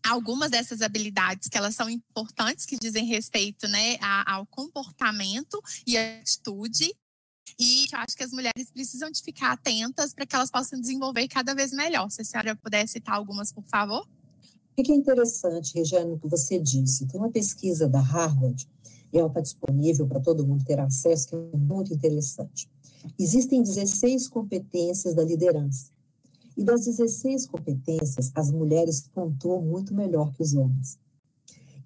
algumas 0.04 0.50
dessas 0.50 0.82
habilidades 0.82 1.48
que 1.48 1.56
elas 1.56 1.74
são 1.74 1.88
importantes, 1.88 2.64
que 2.64 2.78
dizem 2.78 3.04
respeito 3.04 3.66
né, 3.68 3.96
ao 4.26 4.46
comportamento 4.46 5.62
e 5.86 5.96
atitude, 5.96 6.94
e 7.58 7.86
eu 7.92 7.98
acho 7.98 8.16
que 8.16 8.22
as 8.22 8.30
mulheres 8.30 8.70
precisam 8.72 9.10
de 9.10 9.22
ficar 9.22 9.52
atentas 9.52 10.12
para 10.12 10.26
que 10.26 10.34
elas 10.34 10.50
possam 10.50 10.80
desenvolver 10.80 11.26
cada 11.28 11.54
vez 11.54 11.72
melhor. 11.72 12.10
Se 12.10 12.22
a 12.22 12.24
senhora 12.24 12.56
puder 12.56 12.86
citar 12.86 13.14
algumas, 13.14 13.52
por 13.52 13.64
favor. 13.64 14.06
O 14.76 14.82
que 14.82 14.92
é 14.92 14.94
interessante, 14.94 15.74
Regiane, 15.74 16.12
o 16.12 16.18
que 16.18 16.28
você 16.28 16.58
disse? 16.58 17.06
Tem 17.06 17.18
uma 17.18 17.30
pesquisa 17.30 17.88
da 17.88 18.00
Harvard, 18.00 18.68
e 19.12 19.18
ela 19.18 19.28
está 19.28 19.40
disponível 19.40 20.06
para 20.06 20.20
todo 20.20 20.46
mundo 20.46 20.64
ter 20.64 20.78
acesso, 20.78 21.28
que 21.28 21.34
é 21.34 21.56
muito 21.56 21.92
interessante. 21.92 22.70
Existem 23.18 23.62
16 23.62 24.28
competências 24.28 25.14
da 25.14 25.24
liderança. 25.24 25.90
E 26.58 26.64
das 26.64 26.84
16 26.86 27.46
competências, 27.46 28.32
as 28.34 28.50
mulheres 28.50 29.08
pontuam 29.14 29.62
muito 29.62 29.94
melhor 29.94 30.32
que 30.32 30.42
os 30.42 30.54
homens. 30.54 30.98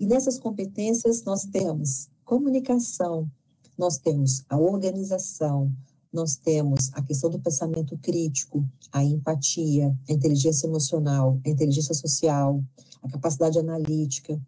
E 0.00 0.06
nessas 0.06 0.38
competências 0.38 1.22
nós 1.24 1.44
temos 1.44 2.08
comunicação, 2.24 3.30
nós 3.76 3.98
temos 3.98 4.42
a 4.48 4.58
organização, 4.58 5.70
nós 6.10 6.36
temos 6.36 6.90
a 6.94 7.02
questão 7.02 7.28
do 7.28 7.38
pensamento 7.38 7.98
crítico, 7.98 8.66
a 8.90 9.04
empatia, 9.04 9.94
a 10.08 10.12
inteligência 10.12 10.66
emocional, 10.66 11.38
a 11.44 11.50
inteligência 11.50 11.94
social, 11.94 12.64
a 13.02 13.10
capacidade 13.10 13.58
analítica, 13.58 14.40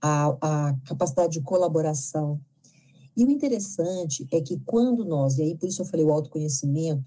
a, 0.00 0.36
a 0.40 0.76
capacidade 0.84 1.32
de 1.32 1.40
colaboração. 1.40 2.40
E 3.16 3.24
o 3.24 3.30
interessante 3.30 4.24
é 4.30 4.40
que 4.40 4.60
quando 4.60 5.04
nós, 5.04 5.36
e 5.36 5.42
aí 5.42 5.56
por 5.56 5.68
isso 5.68 5.82
eu 5.82 5.86
falei 5.86 6.06
o 6.06 6.12
autoconhecimento, 6.12 7.04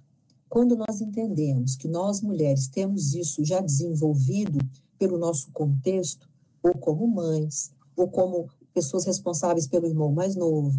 quando 0.51 0.75
nós 0.75 0.99
entendemos 0.99 1.77
que 1.77 1.87
nós 1.87 2.19
mulheres 2.19 2.67
temos 2.67 3.15
isso 3.15 3.41
já 3.45 3.61
desenvolvido 3.61 4.59
pelo 4.99 5.17
nosso 5.17 5.49
contexto, 5.53 6.27
ou 6.61 6.73
como 6.73 7.07
mães, 7.07 7.71
ou 7.95 8.09
como 8.09 8.49
pessoas 8.73 9.05
responsáveis 9.05 9.65
pelo 9.65 9.87
irmão 9.87 10.11
mais 10.11 10.35
novo, 10.35 10.77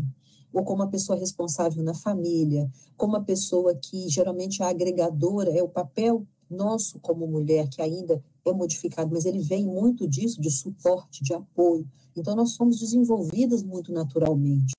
ou 0.53 0.63
como 0.63 0.83
uma 0.83 0.91
pessoa 0.91 1.19
responsável 1.19 1.83
na 1.83 1.95
família, 1.95 2.71
como 2.99 3.15
uma 3.15 3.25
pessoa 3.25 3.75
que 3.75 4.11
geralmente 4.11 4.63
é 4.63 4.67
agregadora, 4.67 5.51
é 5.51 5.63
o 5.63 5.69
papel 5.71 6.27
nosso 6.51 7.01
como 7.01 7.27
mulher 7.27 7.67
que 7.71 7.81
ainda 7.81 8.23
é 8.45 8.53
modificado, 8.53 9.11
mas 9.11 9.25
ele 9.25 9.41
vem 9.41 9.65
muito 9.65 10.07
disso, 10.07 10.39
de 10.39 10.51
suporte, 10.51 11.25
de 11.25 11.33
apoio. 11.33 11.89
Então, 12.15 12.37
nós 12.37 12.51
somos 12.51 12.79
desenvolvidas 12.79 13.63
muito 13.63 13.91
naturalmente. 13.91 14.75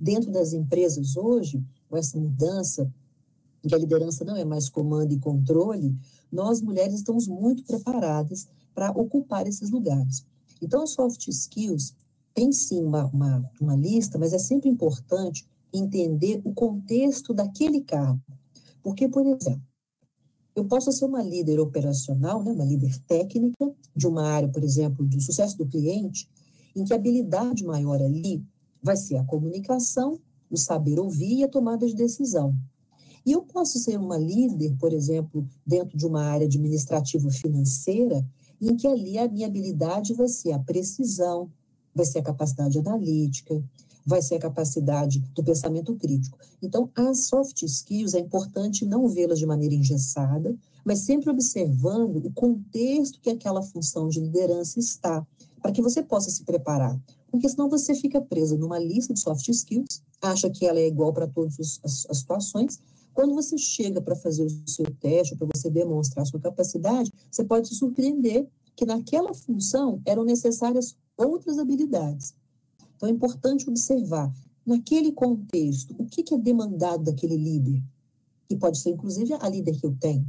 Dentro 0.00 0.30
das 0.30 0.52
empresas 0.52 1.16
hoje, 1.16 1.60
com 1.88 1.96
essa 1.96 2.16
mudança 2.16 2.88
que 3.66 3.74
a 3.74 3.78
liderança 3.78 4.24
não 4.24 4.36
é 4.36 4.44
mais 4.44 4.68
comando 4.68 5.12
e 5.12 5.18
controle, 5.18 5.96
nós 6.30 6.60
mulheres 6.60 6.94
estamos 6.94 7.26
muito 7.26 7.64
preparadas 7.64 8.46
para 8.74 8.90
ocupar 8.90 9.46
esses 9.46 9.70
lugares. 9.70 10.24
Então, 10.60 10.86
soft 10.86 11.28
skills 11.28 11.94
tem 12.34 12.52
sim 12.52 12.82
uma, 12.82 13.06
uma, 13.06 13.50
uma 13.60 13.76
lista, 13.76 14.18
mas 14.18 14.32
é 14.32 14.38
sempre 14.38 14.68
importante 14.68 15.46
entender 15.72 16.40
o 16.44 16.52
contexto 16.52 17.32
daquele 17.32 17.80
cargo. 17.80 18.20
Porque, 18.82 19.08
por 19.08 19.26
exemplo, 19.26 19.62
eu 20.54 20.64
posso 20.64 20.90
ser 20.90 21.04
uma 21.04 21.22
líder 21.22 21.60
operacional, 21.60 22.42
né, 22.42 22.50
uma 22.50 22.64
líder 22.64 22.98
técnica 23.06 23.70
de 23.94 24.06
uma 24.06 24.22
área, 24.22 24.48
por 24.48 24.64
exemplo, 24.64 25.04
do 25.04 25.20
sucesso 25.20 25.56
do 25.58 25.66
cliente, 25.66 26.28
em 26.74 26.84
que 26.84 26.92
a 26.92 26.96
habilidade 26.96 27.64
maior 27.64 28.00
ali 28.00 28.44
vai 28.82 28.96
ser 28.96 29.16
a 29.16 29.24
comunicação, 29.24 30.18
o 30.50 30.56
saber 30.56 30.98
ouvir 30.98 31.38
e 31.38 31.44
a 31.44 31.48
tomada 31.48 31.86
de 31.86 31.94
decisão. 31.94 32.54
E 33.26 33.32
eu 33.32 33.42
posso 33.42 33.80
ser 33.80 33.98
uma 33.98 34.16
líder, 34.16 34.76
por 34.78 34.92
exemplo, 34.92 35.44
dentro 35.66 35.98
de 35.98 36.06
uma 36.06 36.22
área 36.22 36.46
administrativa 36.46 37.28
financeira, 37.28 38.24
em 38.62 38.76
que 38.76 38.86
ali 38.86 39.18
a 39.18 39.28
minha 39.28 39.48
habilidade 39.48 40.14
vai 40.14 40.28
ser 40.28 40.52
a 40.52 40.60
precisão, 40.60 41.50
vai 41.92 42.06
ser 42.06 42.20
a 42.20 42.22
capacidade 42.22 42.78
analítica, 42.78 43.60
vai 44.06 44.22
ser 44.22 44.36
a 44.36 44.40
capacidade 44.40 45.18
do 45.34 45.42
pensamento 45.42 45.92
crítico. 45.96 46.38
Então, 46.62 46.88
as 46.94 47.26
soft 47.26 47.62
skills 47.62 48.14
é 48.14 48.20
importante 48.20 48.86
não 48.86 49.08
vê-las 49.08 49.40
de 49.40 49.46
maneira 49.46 49.74
engessada, 49.74 50.56
mas 50.84 51.00
sempre 51.00 51.28
observando 51.28 52.24
o 52.24 52.32
contexto 52.32 53.20
que 53.20 53.30
aquela 53.30 53.60
função 53.60 54.08
de 54.08 54.20
liderança 54.20 54.78
está, 54.78 55.26
para 55.60 55.72
que 55.72 55.82
você 55.82 56.00
possa 56.00 56.30
se 56.30 56.44
preparar. 56.44 56.96
Porque 57.28 57.48
senão 57.48 57.68
você 57.68 57.92
fica 57.92 58.20
presa 58.20 58.56
numa 58.56 58.78
lista 58.78 59.12
de 59.12 59.18
soft 59.18 59.48
skills, 59.48 60.00
acha 60.22 60.48
que 60.48 60.64
ela 60.64 60.78
é 60.78 60.86
igual 60.86 61.12
para 61.12 61.26
todas 61.26 61.80
as, 61.82 62.06
as 62.08 62.18
situações, 62.18 62.78
quando 63.16 63.34
você 63.34 63.56
chega 63.56 63.98
para 63.98 64.14
fazer 64.14 64.44
o 64.44 64.68
seu 64.68 64.84
teste, 65.00 65.34
para 65.36 65.48
você 65.54 65.70
demonstrar 65.70 66.22
a 66.22 66.26
sua 66.26 66.38
capacidade, 66.38 67.10
você 67.30 67.42
pode 67.42 67.66
se 67.66 67.74
surpreender 67.74 68.46
que 68.76 68.84
naquela 68.84 69.32
função 69.32 70.02
eram 70.04 70.22
necessárias 70.22 70.94
outras 71.16 71.58
habilidades. 71.58 72.34
Então 72.94 73.08
é 73.08 73.12
importante 73.12 73.70
observar, 73.70 74.30
naquele 74.66 75.12
contexto, 75.12 75.96
o 75.98 76.04
que, 76.04 76.22
que 76.22 76.34
é 76.34 76.38
demandado 76.38 77.04
daquele 77.04 77.38
líder, 77.38 77.82
que 78.46 78.54
pode 78.54 78.78
ser 78.78 78.90
inclusive 78.90 79.32
a 79.32 79.48
líder 79.48 79.80
que 79.80 79.86
eu 79.86 79.96
tenho. 79.98 80.26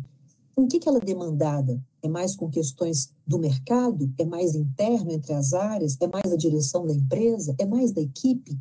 O 0.56 0.65
que, 0.65 0.79
que 0.79 0.88
ela 0.88 1.00
é 1.00 1.06
demandada? 1.06 1.84
É 2.01 2.08
mais 2.08 2.38
com 2.38 2.50
questões 2.50 3.12
do 3.27 3.38
mercado? 3.38 4.10
É 4.17 4.24
mais 4.24 4.56
interno 4.56 5.12
entre 5.12 5.34
as 5.34 5.53
áreas? 5.53 5.98
É 6.00 6.08
mais 6.08 6.32
a 6.32 6.38
direção 6.38 6.86
da 6.86 6.94
empresa? 6.94 7.53
É 7.60 7.65
mais 7.65 7.91
da 7.91 8.01
equipe? 8.01 8.58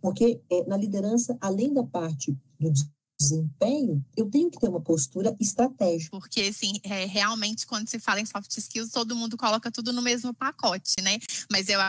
Porque 0.00 0.40
é, 0.48 0.64
na 0.66 0.76
liderança, 0.76 1.36
além 1.40 1.74
da 1.74 1.82
parte 1.82 2.30
do 2.60 2.70
desempenho, 3.18 4.04
eu 4.16 4.30
tenho 4.30 4.50
que 4.50 4.58
ter 4.58 4.68
uma 4.68 4.80
postura 4.80 5.34
estratégica. 5.40 6.10
Porque, 6.10 6.42
assim, 6.42 6.78
é, 6.82 7.06
realmente, 7.06 7.66
quando 7.66 7.88
se 7.88 7.98
fala 7.98 8.20
em 8.20 8.26
soft 8.26 8.56
skills, 8.56 8.90
todo 8.90 9.16
mundo 9.16 9.36
coloca 9.36 9.70
tudo 9.70 9.92
no 9.92 10.02
mesmo 10.02 10.34
pacote, 10.34 10.94
né? 11.02 11.18
Mas 11.50 11.68
eu 11.68 11.80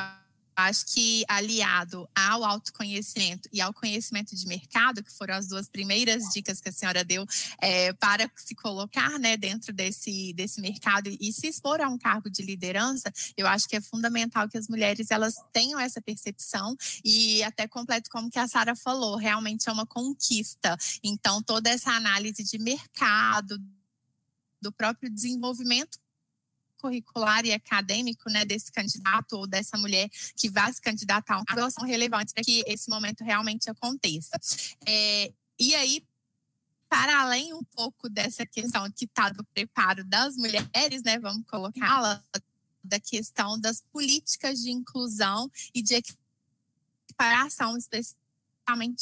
acho 0.58 0.88
que 0.88 1.24
aliado 1.28 2.10
ao 2.16 2.44
autoconhecimento 2.44 3.48
e 3.54 3.62
ao 3.62 3.72
conhecimento 3.72 4.36
de 4.36 4.48
mercado, 4.48 5.04
que 5.04 5.12
foram 5.12 5.36
as 5.36 5.48
duas 5.48 5.70
primeiras 5.70 6.24
dicas 6.34 6.60
que 6.60 6.70
a 6.70 6.72
senhora 6.72 7.04
deu 7.04 7.28
é, 7.62 7.94
para 7.94 8.30
se 8.36 8.56
colocar 8.56 9.20
né, 9.20 9.38
dentro 9.38 9.72
desse, 9.72 10.34
desse 10.34 10.60
mercado 10.60 11.16
e 11.22 11.32
se 11.32 11.48
expor 11.48 11.80
a 11.80 11.88
um 11.88 11.98
cargo 11.98 12.28
de 12.28 12.42
liderança, 12.42 13.14
eu 13.38 13.46
acho 13.46 13.68
que 13.68 13.76
é 13.76 13.82
fundamental 13.82 14.50
que 14.50 14.58
as 14.58 14.68
mulheres 14.68 15.12
elas 15.12 15.36
tenham 15.54 15.80
essa 15.80 16.02
percepção 16.02 16.76
e 17.06 17.44
até 17.44 17.68
completo 17.68 18.10
como 18.10 18.32
que 18.32 18.40
a 18.40 18.48
Sara 18.48 18.76
falou, 18.76 19.16
realmente 19.16 19.70
é 19.70 19.72
uma 19.72 19.86
conquista. 19.86 20.76
Então, 21.04 21.42
toda 21.44 21.70
essa 21.70 21.92
análise 21.92 22.44
de 22.44 22.58
mercado, 22.58 23.62
do 24.60 24.72
próprio 24.72 25.10
desenvolvimento 25.10 26.00
curricular 26.78 27.46
e 27.46 27.54
acadêmico 27.54 28.30
né, 28.30 28.46
desse 28.46 28.72
candidato 28.72 29.34
ou 29.34 29.48
dessa 29.48 29.78
mulher 29.78 30.10
que 30.36 30.50
vai 30.50 30.72
se 30.72 30.82
candidatar 30.82 31.36
a 31.36 31.40
um 31.40 31.46
cargo 31.46 31.72
são 31.72 31.86
relevantes 31.86 32.34
para 32.34 32.44
que 32.44 32.64
esse 32.68 32.90
momento 32.90 33.24
realmente 33.24 33.70
aconteça. 33.70 34.40
É, 34.86 35.32
e 35.60 35.76
aí, 35.76 36.04
para 36.90 37.22
além 37.22 37.54
um 37.54 37.64
pouco 37.64 38.10
dessa 38.10 38.46
questão 38.46 38.90
que 38.92 39.06
está 39.06 39.30
do 39.30 39.44
preparo 39.46 40.04
das 40.06 40.36
mulheres, 40.36 41.04
né, 41.04 41.20
vamos 41.20 41.46
colocá-la, 41.48 42.24
da 42.84 43.00
questão 43.00 43.60
das 43.60 43.82
políticas 43.92 44.60
de 44.60 44.72
inclusão 44.72 45.52
e 45.74 45.82
de 45.82 45.96
equiparação 47.08 47.78
específica 47.78 48.27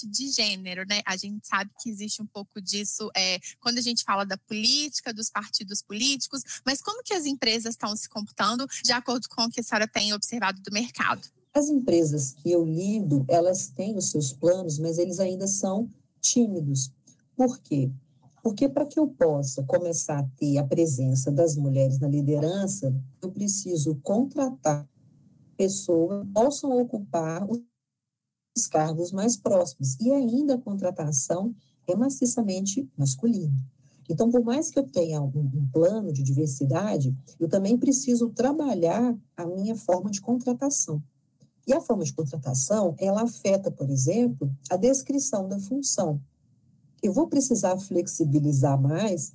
de 0.07 0.29
gênero, 0.29 0.86
né? 0.88 1.01
A 1.05 1.17
gente 1.17 1.48
sabe 1.48 1.72
que 1.79 1.89
existe 1.89 2.22
um 2.22 2.25
pouco 2.25 2.62
disso 2.62 3.10
é, 3.15 3.39
quando 3.60 3.79
a 3.79 3.81
gente 3.81 4.03
fala 4.03 4.24
da 4.24 4.38
política, 4.38 5.12
dos 5.12 5.29
partidos 5.29 5.81
políticos, 5.81 6.43
mas 6.65 6.81
como 6.81 7.01
que 7.03 7.13
as 7.13 7.25
empresas 7.25 7.74
estão 7.74 7.95
se 7.95 8.07
comportando 8.07 8.67
de 8.84 8.91
acordo 8.91 9.27
com 9.27 9.43
o 9.43 9.50
que 9.50 9.62
a 9.62 9.63
senhora 9.63 9.88
tem 9.88 10.13
observado 10.13 10.62
do 10.62 10.72
mercado? 10.72 11.27
As 11.53 11.69
empresas 11.69 12.34
que 12.34 12.51
eu 12.51 12.63
lido, 12.63 13.25
elas 13.27 13.67
têm 13.69 13.98
os 13.98 14.12
seus 14.12 14.31
planos, 14.31 14.77
mas 14.77 14.98
eles 15.00 15.19
ainda 15.19 15.48
são 15.48 15.89
tímidos. 16.22 16.91
Por 17.36 17.60
quê? 17.60 17.89
Porque 18.43 18.69
para 18.69 18.86
que 18.86 19.00
eu 19.00 19.07
possa 19.07 19.63
começar 19.63 20.19
a 20.19 20.27
ter 20.38 20.60
a 20.60 20.63
presença 20.63 21.31
das 21.31 21.55
mulheres 21.55 21.98
na 21.98 22.07
liderança, 22.07 22.93
eu 23.22 23.31
preciso 23.31 23.95
contratar 24.03 24.88
pessoas 25.57 26.24
que 26.24 26.34
possam 26.34 26.77
ocupar 26.77 27.50
os 27.50 27.60
cargos 28.65 29.12
mais 29.12 29.35
próximos. 29.35 29.97
E 30.00 30.12
ainda 30.12 30.55
a 30.55 30.62
contratação 30.62 31.53
é 31.85 31.95
maciçamente 31.95 32.89
masculina. 32.97 33.53
Então, 34.09 34.29
por 34.29 34.43
mais 34.43 34.69
que 34.69 34.79
eu 34.79 34.83
tenha 34.83 35.21
um, 35.21 35.39
um, 35.39 35.67
plano 35.71 36.13
de 36.13 36.24
diversidade, 36.24 37.15
eu 37.39 37.50
também 37.50 37.77
preciso 37.77 38.29
trabalhar 38.29 39.17
a 39.35 39.45
minha 39.45 39.75
forma 39.75 40.09
de 40.09 40.21
contratação. 40.21 41.01
E 41.67 41.74
a 41.74 41.81
forma 41.81 42.03
de 42.03 42.13
contratação, 42.13 42.95
ela 43.00 43.24
afeta, 43.24 43.71
por 43.71 43.89
exemplo, 43.89 44.51
a 44.69 44.77
descrição 44.77 45.47
da 45.47 45.59
função. 45.59 46.21
Eu 47.01 47.12
vou 47.12 47.27
precisar 47.27 47.77
flexibilizar 47.79 48.79
mais, 48.79 49.33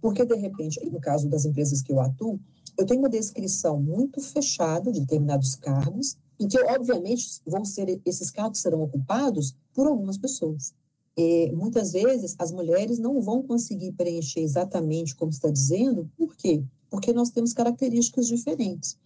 porque, 0.00 0.24
de 0.24 0.36
repente, 0.36 0.78
no 0.88 1.00
caso 1.00 1.28
das 1.28 1.44
empresas 1.44 1.82
que 1.82 1.92
eu 1.92 2.00
atuo, 2.00 2.38
eu 2.78 2.86
tenho 2.86 3.00
uma 3.00 3.08
descrição 3.08 3.80
muito 3.80 4.20
fechada 4.20 4.92
de 4.92 5.00
determinados 5.00 5.56
cargos, 5.56 6.16
em 6.38 6.48
que, 6.48 6.58
obviamente, 6.58 7.40
vão 7.46 7.64
ser, 7.64 8.00
esses 8.04 8.30
cargos 8.30 8.60
serão 8.60 8.82
ocupados 8.82 9.54
por 9.72 9.86
algumas 9.86 10.18
pessoas. 10.18 10.74
E, 11.16 11.52
muitas 11.52 11.92
vezes, 11.92 12.34
as 12.38 12.50
mulheres 12.50 12.98
não 12.98 13.20
vão 13.20 13.42
conseguir 13.42 13.92
preencher 13.92 14.40
exatamente 14.40 15.14
como 15.14 15.30
está 15.30 15.48
dizendo, 15.48 16.10
por 16.16 16.34
quê? 16.36 16.62
Porque 16.90 17.12
nós 17.12 17.30
temos 17.30 17.52
características 17.52 18.26
diferentes. 18.26 18.98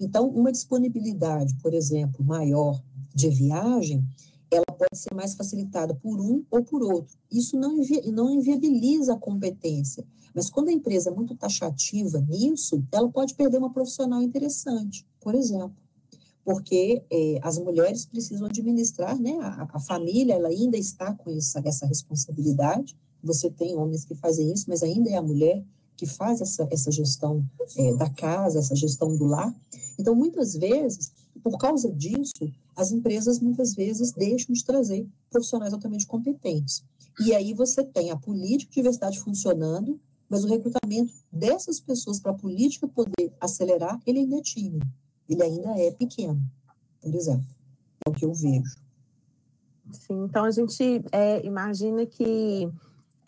Então, 0.00 0.28
uma 0.28 0.50
disponibilidade, 0.50 1.54
por 1.62 1.74
exemplo, 1.74 2.24
maior 2.24 2.82
de 3.14 3.28
viagem, 3.28 4.02
ela 4.50 4.64
pode 4.66 4.98
ser 4.98 5.14
mais 5.14 5.34
facilitada 5.34 5.94
por 5.94 6.20
um 6.20 6.44
ou 6.50 6.62
por 6.62 6.82
outro. 6.82 7.16
Isso 7.30 7.56
não, 7.56 7.78
invi 7.78 8.10
não 8.10 8.30
inviabiliza 8.30 9.14
a 9.14 9.18
competência, 9.18 10.04
mas 10.34 10.50
quando 10.50 10.68
a 10.68 10.72
empresa 10.72 11.10
é 11.10 11.14
muito 11.14 11.34
taxativa 11.34 12.20
nisso, 12.20 12.82
ela 12.90 13.08
pode 13.08 13.34
perder 13.34 13.58
uma 13.58 13.72
profissional 13.72 14.22
interessante, 14.22 15.06
por 15.20 15.34
exemplo 15.34 15.81
porque 16.44 17.04
é, 17.10 17.38
as 17.42 17.58
mulheres 17.58 18.04
precisam 18.04 18.46
administrar, 18.46 19.18
né? 19.18 19.38
A, 19.40 19.68
a, 19.74 19.80
família, 19.80 20.34
ela 20.34 20.48
ainda 20.48 20.76
está 20.76 21.14
com 21.14 21.30
essa, 21.30 21.62
essa 21.64 21.86
responsabilidade. 21.86 22.96
Você 23.22 23.48
tem 23.50 23.76
homens 23.76 24.04
que 24.04 24.14
fazem 24.14 24.52
isso, 24.52 24.64
mas 24.68 24.82
ainda 24.82 25.08
é 25.10 25.16
a 25.16 25.22
mulher 25.22 25.64
que 25.96 26.06
faz 26.06 26.40
essa, 26.40 26.66
essa 26.70 26.90
gestão 26.90 27.44
é, 27.76 27.94
da 27.94 28.10
casa, 28.10 28.58
essa 28.58 28.74
gestão 28.74 29.16
do 29.16 29.24
lar. 29.24 29.54
Então, 29.98 30.14
muitas 30.14 30.54
vezes, 30.54 31.12
por 31.42 31.56
causa 31.58 31.92
disso, 31.92 32.50
as 32.74 32.90
empresas 32.90 33.38
muitas 33.38 33.74
vezes 33.74 34.10
deixam 34.10 34.52
de 34.52 34.64
trazer 34.64 35.06
profissionais 35.30 35.72
altamente 35.72 36.06
competentes. 36.06 36.82
E 37.20 37.34
aí 37.34 37.54
você 37.54 37.84
tem 37.84 38.10
a 38.10 38.16
política 38.16 38.70
de 38.70 38.76
diversidade 38.76 39.20
funcionando, 39.20 40.00
mas 40.28 40.42
o 40.42 40.48
recrutamento 40.48 41.12
dessas 41.30 41.78
pessoas 41.78 42.18
para 42.18 42.32
a 42.32 42.36
política 42.36 42.88
poder 42.88 43.32
acelerar, 43.38 44.00
ele 44.04 44.20
ainda 44.20 44.38
é 44.38 44.42
tímido 44.42 44.86
ele 45.28 45.42
ainda 45.42 45.70
é 45.78 45.90
pequeno, 45.92 46.40
por 47.00 47.14
exemplo. 47.14 47.46
É 48.04 48.10
o 48.10 48.12
que 48.12 48.24
eu 48.24 48.32
vejo. 48.32 48.82
Sim, 49.92 50.24
então 50.24 50.44
a 50.44 50.50
gente 50.50 51.02
é, 51.12 51.44
imagina 51.44 52.06
que 52.06 52.70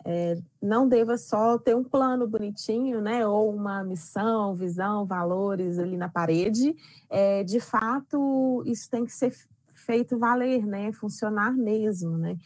é, 0.03 0.37
não 0.61 0.87
deva 0.87 1.17
só 1.17 1.57
ter 1.57 1.75
um 1.75 1.83
plano 1.83 2.27
bonitinho, 2.27 3.01
né, 3.01 3.25
ou 3.27 3.53
uma 3.53 3.83
missão, 3.83 4.53
visão, 4.53 5.05
valores 5.05 5.79
ali 5.79 5.97
na 5.97 6.07
parede. 6.07 6.75
É, 7.09 7.43
de 7.43 7.59
fato, 7.59 8.63
isso 8.65 8.89
tem 8.89 9.03
que 9.03 9.11
ser 9.11 9.33
feito 9.73 10.17
valer, 10.17 10.65
né, 10.65 10.91
funcionar 10.91 11.53
mesmo, 11.53 12.17
né. 12.17 12.37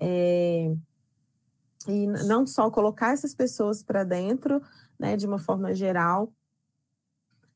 É, 0.00 0.74
e 1.88 2.06
não 2.06 2.46
só 2.46 2.70
colocar 2.70 3.12
essas 3.12 3.34
pessoas 3.34 3.82
para 3.82 4.04
dentro, 4.04 4.62
né, 4.98 5.16
de 5.16 5.26
uma 5.26 5.38
forma 5.38 5.74
geral, 5.74 6.32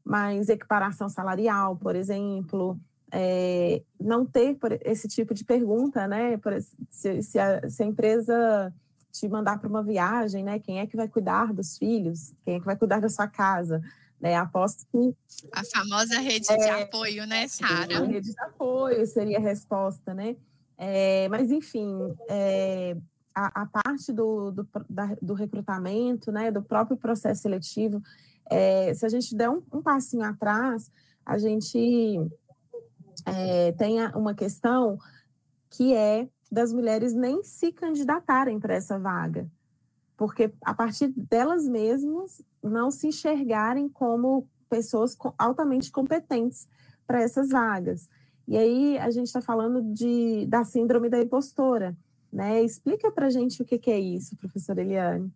mas 0.04 0.49
equiparação 0.49 1.09
salarial, 1.09 1.76
por 1.76 1.94
exemplo, 1.94 2.78
é, 3.12 3.82
não 4.00 4.25
ter 4.25 4.59
esse 4.85 5.06
tipo 5.06 5.35
de 5.35 5.44
pergunta, 5.44 6.09
né? 6.09 6.38
Se, 6.90 7.23
se, 7.23 7.38
a, 7.38 7.68
se 7.68 7.82
a 7.82 7.87
empresa 7.87 8.75
te 9.12 9.28
mandar 9.28 9.59
para 9.59 9.68
uma 9.68 9.82
viagem, 9.82 10.42
né? 10.42 10.59
Quem 10.59 10.80
é 10.80 10.87
que 10.87 10.97
vai 10.97 11.06
cuidar 11.06 11.52
dos 11.52 11.76
filhos? 11.76 12.32
Quem 12.44 12.54
é 12.54 12.61
que 12.61 12.66
vai 12.66 12.76
cuidar 12.76 13.00
da 13.00 13.09
sua 13.09 13.28
casa? 13.28 13.82
Né, 14.18 14.37
aposto 14.37 14.87
que. 14.90 15.14
A 15.52 15.64
famosa 15.64 16.21
rede 16.21 16.47
é, 16.50 16.56
de 16.56 16.68
apoio, 16.82 17.26
né, 17.26 17.49
Sara? 17.49 17.99
A 17.99 18.04
rede 18.04 18.32
de 18.32 18.40
apoio 18.40 19.04
seria 19.04 19.38
a 19.38 19.40
resposta, 19.40 20.14
né? 20.14 20.37
É, 20.78 21.28
mas, 21.28 21.50
enfim, 21.50 21.92
é, 22.28 22.97
a, 23.35 23.62
a, 23.62 23.66
parte 23.66 24.12
do, 24.12 24.52
do, 24.52 24.68
da, 24.88 25.16
do 25.21 25.35
recrutamento, 25.35 26.30
né, 26.30 26.50
do 26.50 26.62
próprio 26.62 26.97
processo 26.97 27.42
seletivo, 27.42 28.02
é, 28.50 28.92
se 28.94 29.04
a 29.04 29.08
gente 29.08 29.34
der 29.34 29.49
um, 29.50 29.62
um, 29.72 29.82
passinho 29.82 30.25
atrás, 30.25 30.90
a 31.25 31.38
gente 31.38 32.18
é, 33.26 33.72
tem 33.72 34.04
uma 34.14 34.34
questão 34.34 34.99
que 35.70 35.94
é 35.94 36.28
das 36.50 36.72
mulheres 36.72 37.14
nem 37.14 37.42
se 37.42 37.72
candidatarem 37.72 38.61
para 38.61 38.75
essa 38.75 38.99
vaga, 38.99 39.49
porque 40.17 40.52
a 40.62 40.75
partir 40.75 41.08
delas 41.08 41.67
mesmas 41.67 42.43
não 42.62 42.90
se 42.90 43.08
enxergarem 43.08 43.88
como 43.88 44.47
pessoas 44.69 45.17
altamente 45.38 45.90
competentes 45.90 46.69
para 47.06 47.23
essas 47.23 47.49
vagas. 47.50 48.08
E 48.47 48.56
aí 48.56 48.99
a 48.99 49.10
gente 49.10 49.26
está 49.26 49.40
falando 49.40 49.82
de, 49.95 50.47
da 50.47 50.64
síndrome 50.64 51.08
da 51.08 51.21
impostora, 51.21 51.97
né? 52.32 52.62
Explica 52.62 53.10
para 53.10 53.26
a 53.26 53.30
gente 53.30 53.62
o 53.62 53.64
que, 53.64 53.78
que 53.78 53.90
é 53.90 53.99
isso, 53.99 54.36
professora 54.36 54.80
Eliane. 54.80 55.32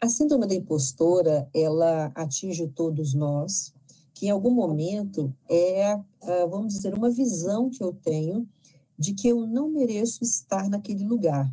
A 0.00 0.08
síndrome 0.08 0.46
da 0.46 0.54
impostora, 0.54 1.48
ela 1.54 2.12
atinge 2.14 2.66
todos 2.68 3.14
nós, 3.14 3.72
que 4.12 4.26
em 4.26 4.30
algum 4.30 4.50
momento 4.50 5.34
é, 5.48 5.92
ah, 5.92 6.46
vamos 6.48 6.74
dizer, 6.74 6.94
uma 6.94 7.10
visão 7.10 7.70
que 7.70 7.82
eu 7.82 7.92
tenho 7.92 8.46
de 8.98 9.12
que 9.12 9.28
eu 9.28 9.46
não 9.46 9.68
mereço 9.68 10.22
estar 10.22 10.68
naquele 10.68 11.04
lugar. 11.04 11.52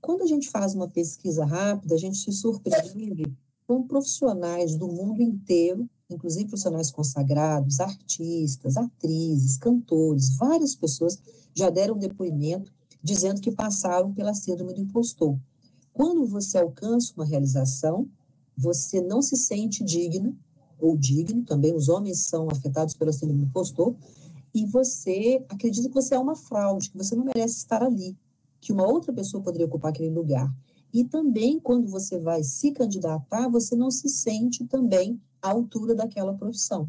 Quando 0.00 0.22
a 0.22 0.26
gente 0.26 0.50
faz 0.50 0.74
uma 0.74 0.88
pesquisa 0.88 1.44
rápida, 1.46 1.94
a 1.94 1.98
gente 1.98 2.18
se 2.18 2.30
surpreende 2.30 3.24
com 3.66 3.86
profissionais 3.86 4.76
do 4.76 4.86
mundo 4.86 5.22
inteiro, 5.22 5.88
inclusive 6.10 6.46
profissionais 6.46 6.90
consagrados, 6.90 7.80
artistas, 7.80 8.76
atrizes, 8.76 9.56
cantores, 9.56 10.36
várias 10.36 10.74
pessoas 10.74 11.18
já 11.54 11.70
deram 11.70 11.96
depoimento 11.96 12.70
dizendo 13.02 13.40
que 13.40 13.50
passaram 13.50 14.12
pela 14.12 14.34
síndrome 14.34 14.72
do 14.72 14.80
impostor. 14.80 15.38
Quando 15.94 16.26
você 16.26 16.58
alcança 16.58 17.12
uma 17.16 17.24
realização, 17.24 18.08
você 18.58 19.00
não 19.00 19.22
se 19.22 19.36
sente 19.36 19.84
digno 19.84 20.36
ou 20.76 20.96
digno, 20.96 21.44
também 21.44 21.72
os 21.72 21.88
homens 21.88 22.26
são 22.26 22.48
afetados 22.50 22.94
pela 22.94 23.12
síndrome 23.12 23.42
do 23.42 23.46
impostor, 23.46 23.94
e 24.52 24.66
você 24.66 25.44
acredita 25.48 25.88
que 25.88 25.94
você 25.94 26.16
é 26.16 26.18
uma 26.18 26.34
fraude, 26.34 26.90
que 26.90 26.98
você 26.98 27.14
não 27.14 27.24
merece 27.24 27.58
estar 27.58 27.80
ali, 27.80 28.16
que 28.60 28.72
uma 28.72 28.84
outra 28.84 29.12
pessoa 29.12 29.40
poderia 29.40 29.66
ocupar 29.66 29.92
aquele 29.92 30.10
lugar. 30.10 30.52
E 30.92 31.04
também, 31.04 31.60
quando 31.60 31.88
você 31.88 32.18
vai 32.18 32.42
se 32.42 32.72
candidatar, 32.72 33.48
você 33.48 33.76
não 33.76 33.90
se 33.90 34.08
sente 34.08 34.64
também 34.64 35.20
à 35.40 35.50
altura 35.50 35.94
daquela 35.94 36.34
profissão. 36.34 36.88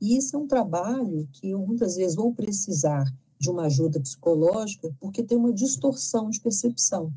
E 0.00 0.16
isso 0.16 0.36
é 0.36 0.38
um 0.38 0.46
trabalho 0.46 1.28
que 1.32 1.50
eu 1.50 1.58
muitas 1.58 1.96
vezes 1.96 2.14
vou 2.14 2.32
precisar 2.32 3.04
de 3.36 3.50
uma 3.50 3.64
ajuda 3.64 3.98
psicológica, 3.98 4.94
porque 5.00 5.24
tem 5.24 5.36
uma 5.36 5.52
distorção 5.52 6.30
de 6.30 6.40
percepção. 6.40 7.12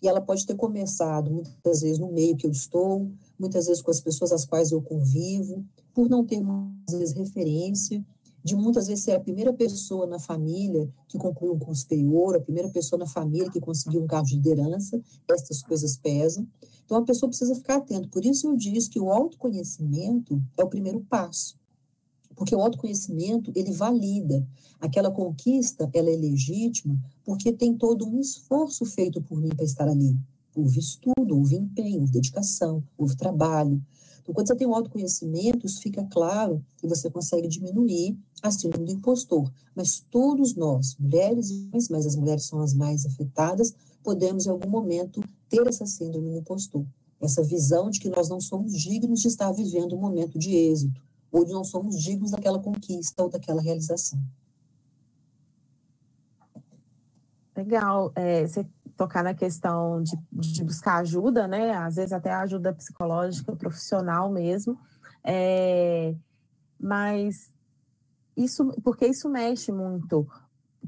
E 0.00 0.08
ela 0.08 0.20
pode 0.20 0.46
ter 0.46 0.54
começado 0.54 1.30
muitas 1.30 1.80
vezes 1.80 1.98
no 1.98 2.12
meio 2.12 2.36
que 2.36 2.46
eu 2.46 2.50
estou, 2.50 3.10
muitas 3.38 3.66
vezes 3.66 3.82
com 3.82 3.90
as 3.90 4.00
pessoas 4.00 4.32
às 4.32 4.44
quais 4.44 4.70
eu 4.70 4.80
convivo, 4.80 5.64
por 5.92 6.08
não 6.08 6.24
ter 6.24 6.40
muitas 6.40 6.98
vezes 6.98 7.14
referência, 7.14 8.04
de 8.42 8.54
muitas 8.54 8.86
vezes 8.86 9.04
ser 9.04 9.12
a 9.12 9.20
primeira 9.20 9.52
pessoa 9.52 10.06
na 10.06 10.18
família 10.18 10.88
que 11.08 11.18
concluiu 11.18 11.54
um 11.54 11.58
curso 11.58 11.82
superior, 11.82 12.36
a 12.36 12.40
primeira 12.40 12.68
pessoa 12.68 12.98
na 12.98 13.06
família 13.06 13.50
que 13.50 13.60
conseguiu 13.60 14.02
um 14.02 14.06
cargo 14.06 14.26
de 14.26 14.36
liderança, 14.36 15.00
essas 15.30 15.62
coisas 15.62 15.96
pesam. 15.96 16.46
Então 16.84 16.96
a 16.96 17.02
pessoa 17.02 17.28
precisa 17.28 17.54
ficar 17.54 17.76
atenta. 17.76 18.08
Por 18.08 18.24
isso 18.24 18.46
eu 18.46 18.56
disse 18.56 18.88
que 18.88 19.00
o 19.00 19.10
autoconhecimento 19.10 20.42
é 20.56 20.64
o 20.64 20.68
primeiro 20.68 21.00
passo. 21.00 21.58
Porque 22.38 22.54
o 22.54 22.60
autoconhecimento, 22.60 23.52
ele 23.54 23.72
valida. 23.72 24.46
Aquela 24.80 25.10
conquista, 25.10 25.90
ela 25.92 26.08
é 26.08 26.16
legítima 26.16 26.96
porque 27.24 27.52
tem 27.52 27.76
todo 27.76 28.08
um 28.08 28.20
esforço 28.20 28.86
feito 28.86 29.20
por 29.20 29.38
mim 29.38 29.48
para 29.48 29.64
estar 29.64 29.88
ali. 29.88 30.16
Houve 30.54 30.78
estudo, 30.78 31.36
houve 31.36 31.56
empenho, 31.56 32.00
houve 32.00 32.12
dedicação, 32.12 32.82
houve 32.96 33.16
trabalho. 33.16 33.82
Então, 34.22 34.34
quando 34.34 34.46
você 34.46 34.54
tem 34.54 34.66
um 34.66 34.74
autoconhecimento, 34.74 35.66
isso 35.66 35.80
fica 35.80 36.04
claro 36.04 36.64
e 36.82 36.86
você 36.86 37.10
consegue 37.10 37.48
diminuir 37.48 38.16
a 38.42 38.50
síndrome 38.50 38.86
do 38.86 38.92
impostor. 38.92 39.52
Mas 39.74 40.02
todos 40.10 40.54
nós, 40.54 40.96
mulheres 40.98 41.50
e 41.50 41.66
homens, 41.68 41.88
mas 41.88 42.06
as 42.06 42.14
mulheres 42.14 42.44
são 42.44 42.60
as 42.60 42.72
mais 42.72 43.04
afetadas, 43.04 43.74
podemos 44.02 44.46
em 44.46 44.50
algum 44.50 44.70
momento 44.70 45.22
ter 45.48 45.66
essa 45.66 45.86
síndrome 45.86 46.30
do 46.30 46.36
impostor. 46.36 46.86
Essa 47.20 47.42
visão 47.42 47.90
de 47.90 47.98
que 47.98 48.08
nós 48.08 48.28
não 48.28 48.40
somos 48.40 48.72
dignos 48.72 49.20
de 49.20 49.28
estar 49.28 49.50
vivendo 49.50 49.96
um 49.96 50.00
momento 50.00 50.38
de 50.38 50.54
êxito, 50.54 51.02
ou 51.30 51.44
de 51.44 51.52
não 51.52 51.64
somos 51.64 52.02
dignos 52.02 52.30
daquela 52.30 52.58
conquista 52.58 53.22
ou 53.22 53.28
daquela 53.28 53.60
realização. 53.60 54.18
Legal, 57.56 58.12
é, 58.14 58.46
você 58.46 58.66
tocar 58.96 59.22
na 59.22 59.34
questão 59.34 60.02
de, 60.02 60.16
de, 60.32 60.64
buscar 60.64 60.98
ajuda, 60.98 61.46
né? 61.46 61.72
Às 61.72 61.96
vezes 61.96 62.12
até 62.12 62.32
ajuda 62.32 62.72
psicológica, 62.72 63.54
profissional 63.54 64.30
mesmo. 64.30 64.78
É, 65.24 66.14
mas 66.78 67.52
isso, 68.36 68.66
porque 68.82 69.06
isso 69.06 69.28
mexe 69.28 69.72
muito 69.72 70.26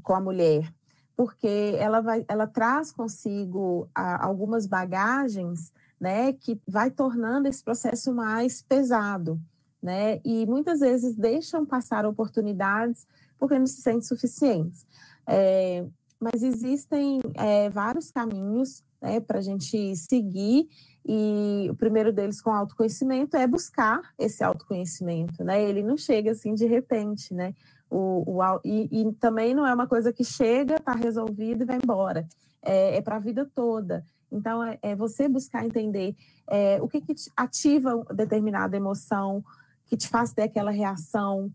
com 0.01 0.13
a 0.13 0.21
mulher, 0.21 0.73
porque 1.15 1.75
ela 1.77 2.01
vai, 2.01 2.25
ela 2.27 2.47
traz 2.47 2.91
consigo 2.91 3.89
a, 3.93 4.25
algumas 4.25 4.65
bagagens, 4.65 5.73
né, 5.99 6.33
que 6.33 6.59
vai 6.67 6.89
tornando 6.89 7.47
esse 7.47 7.63
processo 7.63 8.11
mais 8.11 8.61
pesado 8.61 9.39
né? 9.81 10.19
E 10.23 10.45
muitas 10.45 10.79
vezes 10.79 11.15
deixam 11.15 11.65
passar 11.65 12.05
oportunidades 12.05 13.07
porque 13.37 13.57
não 13.57 13.65
se 13.65 13.81
sentem 13.81 14.01
suficientes. 14.01 14.85
É, 15.27 15.85
mas 16.19 16.43
existem 16.43 17.19
é, 17.33 17.69
vários 17.69 18.11
caminhos 18.11 18.83
né, 19.01 19.19
para 19.19 19.39
a 19.39 19.41
gente 19.41 19.95
seguir, 19.95 20.69
e 21.05 21.67
o 21.69 21.75
primeiro 21.75 22.13
deles 22.13 22.41
com 22.41 22.51
autoconhecimento 22.51 23.35
é 23.35 23.47
buscar 23.47 24.01
esse 24.19 24.43
autoconhecimento, 24.43 25.43
né? 25.43 25.61
Ele 25.63 25.81
não 25.81 25.97
chega 25.97 26.31
assim 26.31 26.53
de 26.53 26.65
repente, 26.67 27.33
né? 27.33 27.55
O, 27.89 28.23
o 28.39 28.59
e, 28.63 28.87
e, 28.91 29.11
também 29.13 29.53
não 29.53 29.65
é 29.65 29.73
uma 29.73 29.87
coisa 29.87 30.13
que 30.13 30.23
chega, 30.23 30.75
está 30.75 30.93
resolvido 30.93 31.63
e 31.63 31.65
vai 31.65 31.77
embora. 31.81 32.27
É, 32.61 32.97
é 32.97 33.01
para 33.01 33.15
a 33.15 33.19
vida 33.19 33.49
toda. 33.53 34.05
Então, 34.31 34.63
é, 34.63 34.77
é, 34.81 34.95
você 34.95 35.27
buscar 35.27 35.65
entender 35.65 36.15
é, 36.47 36.79
o 36.81 36.87
que, 36.87 37.01
que 37.01 37.13
ativa 37.35 38.05
determinada 38.13 38.77
emoção, 38.77 39.43
que 39.91 39.97
te 39.97 40.07
faz 40.07 40.31
ter 40.31 40.43
aquela 40.43 40.71
reação, 40.71 41.51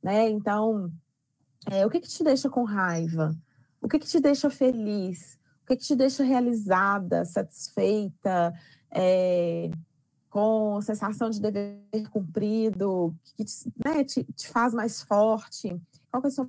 né? 0.00 0.30
Então, 0.30 0.92
é, 1.68 1.84
o 1.84 1.90
que, 1.90 1.98
que 1.98 2.08
te 2.08 2.22
deixa 2.22 2.48
com 2.48 2.62
raiva? 2.62 3.36
O 3.80 3.88
que, 3.88 3.98
que 3.98 4.06
te 4.06 4.20
deixa 4.20 4.48
feliz? 4.48 5.36
O 5.64 5.66
que, 5.66 5.76
que 5.76 5.82
te 5.82 5.96
deixa 5.96 6.22
realizada, 6.22 7.24
satisfeita, 7.24 8.54
é, 8.88 9.68
com 10.30 10.80
sensação 10.80 11.28
de 11.28 11.40
dever 11.40 12.08
cumprido, 12.08 13.12
que 13.36 13.44
te, 13.44 13.72
né, 13.84 14.04
te, 14.04 14.22
te 14.32 14.46
faz 14.46 14.72
mais 14.72 15.02
forte? 15.02 15.76
Qual 16.08 16.22
é 16.22 16.28
o 16.28 16.30
seu, 16.30 16.48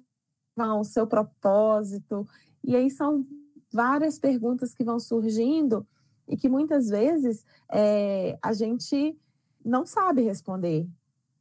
o 0.55 0.83
seu 0.83 1.07
propósito? 1.07 2.27
E 2.63 2.75
aí 2.75 2.91
são 2.91 3.25
várias 3.71 4.19
perguntas 4.19 4.75
que 4.75 4.83
vão 4.83 4.99
surgindo 4.99 5.83
e 6.27 6.37
que 6.37 6.47
muitas 6.47 6.89
vezes 6.89 7.43
é, 7.71 8.37
a 8.39 8.53
gente 8.53 9.17
não 9.65 9.83
sabe 9.83 10.21
responder. 10.21 10.87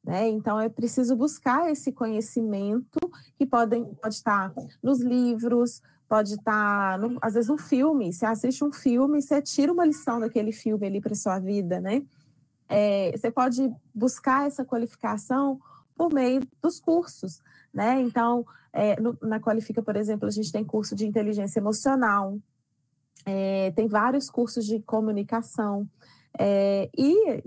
Né? 0.05 0.29
Então, 0.29 0.59
é 0.59 0.69
preciso 0.69 1.15
buscar 1.15 1.71
esse 1.71 1.93
conhecimento 1.93 2.99
que 3.39 3.47
podem, 3.47 3.85
pode 3.95 4.17
estar 4.17 4.53
nos 4.83 5.01
livros, 5.01 5.81
pode 6.09 6.35
estar, 6.35 6.99
no, 6.99 7.19
às 7.23 7.35
vezes, 7.35 7.49
um 7.49 7.59
filme. 7.59 8.13
Você 8.13 8.27
assiste 8.27 8.65
um 8.65 8.73
filme, 8.73 9.23
você 9.23 9.41
tira 9.41 9.73
uma 9.73 9.85
lição 9.85 10.19
daquele 10.19 10.53
filme 10.53 10.87
ali 10.87 11.01
para 11.01 11.15
sua 11.15 11.39
vida, 11.39 11.81
né? 11.81 12.03
É, 12.69 13.13
você 13.17 13.31
pode 13.31 13.73
buscar 13.95 14.47
essa 14.47 14.65
qualificação 14.65 15.61
por 15.95 16.13
meio 16.13 16.43
dos 16.61 16.81
cursos, 16.81 17.41
né? 17.73 18.01
Então, 18.01 18.45
é, 18.73 18.99
no, 19.01 19.17
na 19.23 19.39
Qualifica, 19.39 19.83
por 19.83 19.95
exemplo, 19.95 20.27
a 20.27 20.31
gente 20.31 20.51
tem 20.51 20.65
curso 20.65 20.97
de 20.97 21.07
inteligência 21.07 21.61
emocional, 21.61 22.39
é, 23.25 23.71
tem 23.73 23.87
vários 23.87 24.29
cursos 24.29 24.65
de 24.65 24.81
comunicação, 24.81 25.89
é, 26.39 26.91
e 26.97 27.45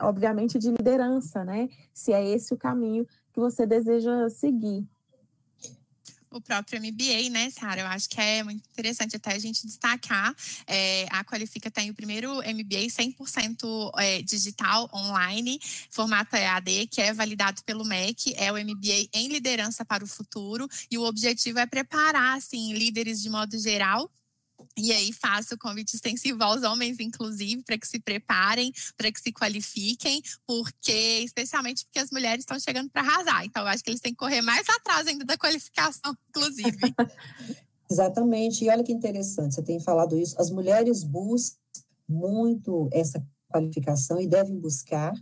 obviamente, 0.00 0.58
de 0.58 0.70
liderança, 0.70 1.44
né? 1.44 1.68
Se 1.92 2.12
é 2.12 2.26
esse 2.26 2.52
o 2.54 2.56
caminho 2.56 3.06
que 3.32 3.40
você 3.40 3.66
deseja 3.66 4.28
seguir. 4.30 4.86
O 6.30 6.42
próprio 6.42 6.78
MBA, 6.78 7.30
né, 7.30 7.48
Sara? 7.48 7.80
Eu 7.80 7.86
acho 7.86 8.08
que 8.08 8.20
é 8.20 8.42
muito 8.42 8.62
interessante 8.68 9.16
até 9.16 9.32
a 9.32 9.38
gente 9.38 9.66
destacar. 9.66 10.34
É, 10.66 11.06
a 11.10 11.24
Qualifica 11.24 11.70
tem 11.70 11.88
o 11.88 11.94
primeiro 11.94 12.30
MBA 12.36 12.86
100% 12.88 13.90
é, 13.96 14.20
digital, 14.20 14.90
online, 14.92 15.58
formato 15.90 16.36
EAD, 16.36 16.86
que 16.88 17.00
é 17.00 17.14
validado 17.14 17.62
pelo 17.64 17.84
MEC, 17.84 18.34
é 18.36 18.52
o 18.52 18.56
MBA 18.56 19.08
em 19.14 19.28
liderança 19.28 19.86
para 19.86 20.04
o 20.04 20.06
futuro, 20.06 20.68
e 20.90 20.98
o 20.98 21.04
objetivo 21.04 21.60
é 21.60 21.66
preparar, 21.66 22.36
assim, 22.36 22.74
líderes 22.74 23.22
de 23.22 23.30
modo 23.30 23.58
geral 23.58 24.10
e 24.78 24.92
aí 24.92 25.12
faço 25.12 25.54
o 25.54 25.58
convite 25.58 25.94
extensivo 25.94 26.42
aos 26.42 26.62
homens, 26.62 26.98
inclusive, 27.00 27.62
para 27.62 27.76
que 27.76 27.86
se 27.86 27.98
preparem, 27.98 28.72
para 28.96 29.10
que 29.10 29.20
se 29.20 29.32
qualifiquem, 29.32 30.22
porque, 30.46 31.22
especialmente 31.24 31.84
porque 31.84 31.98
as 31.98 32.10
mulheres 32.10 32.42
estão 32.42 32.58
chegando 32.58 32.88
para 32.90 33.02
arrasar. 33.02 33.44
Então, 33.44 33.62
eu 33.62 33.68
acho 33.68 33.82
que 33.82 33.90
eles 33.90 34.00
têm 34.00 34.12
que 34.12 34.18
correr 34.18 34.42
mais 34.42 34.66
atrás 34.68 35.06
ainda 35.06 35.24
da 35.24 35.36
qualificação, 35.36 36.14
inclusive. 36.28 36.78
Exatamente. 37.90 38.64
E 38.64 38.68
olha 38.68 38.84
que 38.84 38.92
interessante, 38.92 39.54
você 39.54 39.62
tem 39.62 39.80
falado 39.80 40.16
isso. 40.18 40.40
As 40.40 40.50
mulheres 40.50 41.02
buscam 41.02 41.58
muito 42.08 42.88
essa 42.92 43.24
qualificação 43.48 44.20
e 44.20 44.26
devem 44.26 44.58
buscar. 44.58 45.12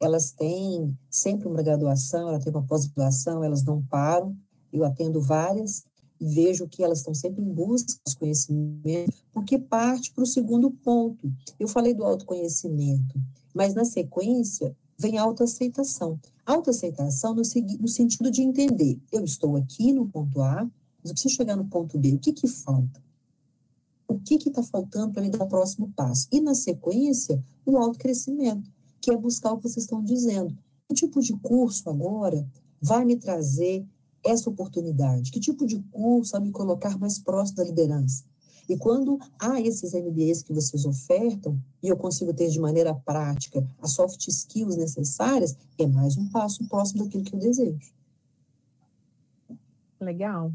Elas 0.00 0.30
têm 0.32 0.96
sempre 1.10 1.48
uma 1.48 1.62
graduação, 1.62 2.28
elas 2.28 2.44
têm 2.44 2.52
uma 2.52 2.66
pós-graduação, 2.66 3.42
elas 3.42 3.64
não 3.64 3.82
param. 3.82 4.36
Eu 4.72 4.84
atendo 4.84 5.20
várias 5.20 5.84
vejo 6.20 6.68
que 6.68 6.82
elas 6.82 6.98
estão 6.98 7.14
sempre 7.14 7.42
em 7.42 7.52
busca 7.52 7.94
dos 8.04 8.14
conhecimentos, 8.14 9.24
porque 9.32 9.58
parte 9.58 10.12
para 10.12 10.24
o 10.24 10.26
segundo 10.26 10.70
ponto. 10.70 11.32
Eu 11.58 11.66
falei 11.66 11.94
do 11.94 12.04
autoconhecimento, 12.04 13.18
mas 13.54 13.74
na 13.74 13.84
sequência 13.84 14.76
vem 14.98 15.16
a 15.16 15.22
autoaceitação. 15.22 16.20
Autoaceitação 16.44 17.34
no, 17.34 17.42
no 17.80 17.88
sentido 17.88 18.30
de 18.30 18.42
entender, 18.42 19.00
eu 19.10 19.24
estou 19.24 19.56
aqui 19.56 19.92
no 19.92 20.06
ponto 20.06 20.42
A, 20.42 20.68
mas 21.02 21.10
eu 21.10 21.12
preciso 21.12 21.34
chegar 21.34 21.56
no 21.56 21.66
ponto 21.66 21.98
B, 21.98 22.14
o 22.14 22.18
que 22.18 22.32
que 22.32 22.46
falta? 22.46 23.02
O 24.06 24.18
que 24.18 24.34
está 24.34 24.62
faltando 24.62 25.12
para 25.12 25.22
me 25.22 25.30
dar 25.30 25.44
o 25.44 25.48
próximo 25.48 25.90
passo? 25.96 26.26
E 26.32 26.40
na 26.40 26.54
sequência, 26.54 27.42
o 27.64 27.78
autocrescimento, 27.78 28.70
que 29.00 29.10
é 29.10 29.16
buscar 29.16 29.52
o 29.52 29.56
que 29.56 29.62
vocês 29.62 29.84
estão 29.84 30.02
dizendo. 30.02 30.54
Que 30.88 30.94
tipo 30.94 31.20
de 31.22 31.32
curso 31.34 31.88
agora 31.88 32.46
vai 32.80 33.04
me 33.04 33.16
trazer 33.16 33.86
essa 34.24 34.48
oportunidade? 34.48 35.30
Que 35.30 35.40
tipo 35.40 35.66
de 35.66 35.80
curso 35.90 36.36
a 36.36 36.40
me 36.40 36.50
colocar 36.50 36.98
mais 36.98 37.18
próximo 37.18 37.58
da 37.58 37.64
liderança? 37.64 38.24
E 38.68 38.76
quando 38.76 39.18
há 39.36 39.60
esses 39.60 39.92
MBAs 39.94 40.44
que 40.44 40.52
vocês 40.52 40.84
ofertam, 40.84 41.60
e 41.82 41.88
eu 41.88 41.96
consigo 41.96 42.32
ter 42.32 42.48
de 42.48 42.60
maneira 42.60 42.94
prática 42.94 43.66
as 43.82 43.92
soft 43.92 44.28
skills 44.28 44.76
necessárias, 44.76 45.56
é 45.76 45.86
mais 45.86 46.16
um 46.16 46.28
passo 46.30 46.64
próximo 46.68 47.02
daquilo 47.02 47.24
que 47.24 47.34
eu 47.34 47.40
desejo. 47.40 47.92
Legal. 50.00 50.52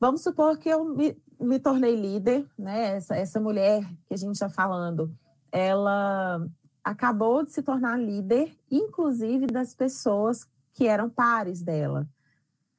Vamos 0.00 0.22
supor 0.22 0.58
que 0.58 0.68
eu 0.68 0.84
me, 0.84 1.16
me 1.40 1.60
tornei 1.60 1.94
líder, 1.94 2.44
né? 2.58 2.96
Essa, 2.96 3.14
essa 3.14 3.40
mulher 3.40 3.88
que 4.08 4.14
a 4.14 4.16
gente 4.16 4.32
está 4.32 4.48
falando, 4.48 5.14
ela 5.52 6.44
acabou 6.82 7.44
de 7.44 7.52
se 7.52 7.62
tornar 7.62 8.00
líder, 8.00 8.52
inclusive 8.68 9.46
das 9.46 9.74
pessoas 9.74 10.44
que 10.74 10.88
eram 10.88 11.08
pares 11.08 11.62
dela 11.62 12.08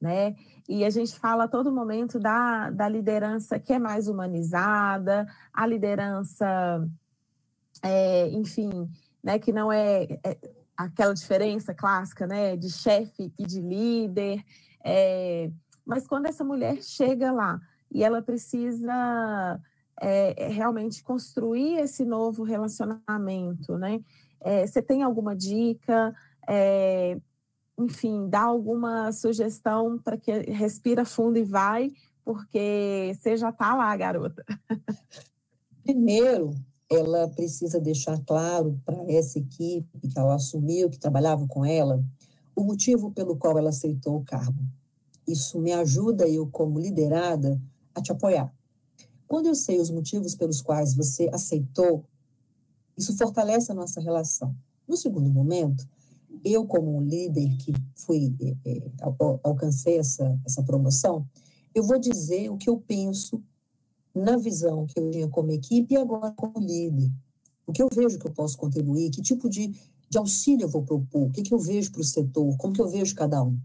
né? 0.04 0.36
E 0.68 0.84
a 0.84 0.90
gente 0.90 1.18
fala 1.18 1.44
a 1.44 1.48
todo 1.48 1.72
momento 1.72 2.20
da, 2.20 2.68
da 2.68 2.86
liderança 2.86 3.58
que 3.58 3.72
é 3.72 3.78
mais 3.78 4.06
humanizada, 4.06 5.26
a 5.52 5.66
liderança, 5.66 6.86
é, 7.82 8.28
enfim, 8.28 8.90
né, 9.22 9.38
que 9.38 9.50
não 9.50 9.72
é, 9.72 10.04
é, 10.22 10.38
aquela 10.76 11.14
diferença 11.14 11.72
clássica, 11.72 12.26
né, 12.26 12.54
de 12.54 12.70
chefe 12.70 13.32
e 13.38 13.46
de 13.46 13.62
líder. 13.62 14.44
É, 14.84 15.50
mas 15.86 16.06
quando 16.06 16.26
essa 16.26 16.44
mulher 16.44 16.82
chega 16.82 17.32
lá 17.32 17.58
e 17.90 18.04
ela 18.04 18.20
precisa 18.20 19.58
é, 20.02 20.44
é 20.44 20.48
realmente 20.48 21.02
construir 21.02 21.78
esse 21.78 22.04
novo 22.04 22.42
relacionamento, 22.42 23.78
né? 23.78 24.00
É, 24.40 24.66
você 24.66 24.82
tem 24.82 25.02
alguma 25.02 25.34
dica? 25.34 26.14
Enfim, 27.78 28.28
dá 28.28 28.42
alguma 28.42 29.10
sugestão 29.12 29.98
para 29.98 30.16
que 30.16 30.32
respira 30.50 31.04
fundo 31.04 31.38
e 31.38 31.44
vai, 31.44 31.92
porque 32.24 33.12
você 33.14 33.36
já 33.36 33.50
está 33.50 33.74
lá, 33.74 33.96
garota. 33.96 34.44
Primeiro, 35.82 36.50
ela 36.90 37.28
precisa 37.28 37.80
deixar 37.80 38.18
claro 38.24 38.80
para 38.84 39.04
essa 39.12 39.38
equipe 39.38 40.08
que 40.08 40.18
ela 40.18 40.34
assumiu, 40.34 40.88
que 40.88 40.98
trabalhava 40.98 41.46
com 41.48 41.64
ela, 41.64 42.02
o 42.54 42.62
motivo 42.62 43.10
pelo 43.10 43.36
qual 43.36 43.58
ela 43.58 43.70
aceitou 43.70 44.16
o 44.16 44.24
cargo. 44.24 44.62
Isso 45.26 45.58
me 45.58 45.72
ajuda, 45.72 46.28
eu 46.28 46.46
como 46.46 46.78
liderada, 46.78 47.60
a 47.94 48.00
te 48.00 48.12
apoiar. 48.12 48.52
Quando 49.26 49.46
eu 49.46 49.54
sei 49.54 49.80
os 49.80 49.90
motivos 49.90 50.34
pelos 50.34 50.60
quais 50.60 50.94
você 50.94 51.28
aceitou, 51.32 52.04
isso 52.96 53.16
fortalece 53.16 53.72
a 53.72 53.74
nossa 53.74 54.00
relação. 54.00 54.54
No 54.86 54.96
segundo 54.96 55.30
momento, 55.30 55.88
eu, 56.44 56.66
como 56.66 57.00
líder 57.00 57.56
que 57.58 57.72
fui, 57.94 58.34
é, 58.40 58.70
é 58.70 58.82
alcancei 59.42 59.98
essa, 59.98 60.38
essa 60.44 60.62
promoção, 60.62 61.26
eu 61.74 61.82
vou 61.82 61.98
dizer 61.98 62.50
o 62.50 62.56
que 62.56 62.70
eu 62.70 62.78
penso 62.78 63.42
na 64.14 64.36
visão 64.36 64.86
que 64.86 64.98
eu 64.98 65.10
tinha 65.10 65.28
como 65.28 65.50
equipe 65.50 65.94
e 65.94 65.96
agora 65.96 66.30
como 66.32 66.64
líder. 66.64 67.10
O 67.66 67.72
que 67.72 67.82
eu 67.82 67.88
vejo 67.92 68.18
que 68.18 68.26
eu 68.26 68.32
posso 68.32 68.56
contribuir, 68.56 69.10
que 69.10 69.20
tipo 69.20 69.50
de, 69.50 69.74
de 70.08 70.18
auxílio 70.18 70.64
eu 70.64 70.68
vou 70.68 70.82
propor, 70.82 71.26
o 71.26 71.30
que, 71.30 71.42
que 71.42 71.52
eu 71.52 71.58
vejo 71.58 71.90
para 71.90 72.00
o 72.00 72.04
setor, 72.04 72.56
como 72.56 72.72
que 72.72 72.80
eu 72.80 72.88
vejo 72.88 73.14
cada 73.14 73.42
um. 73.42 73.58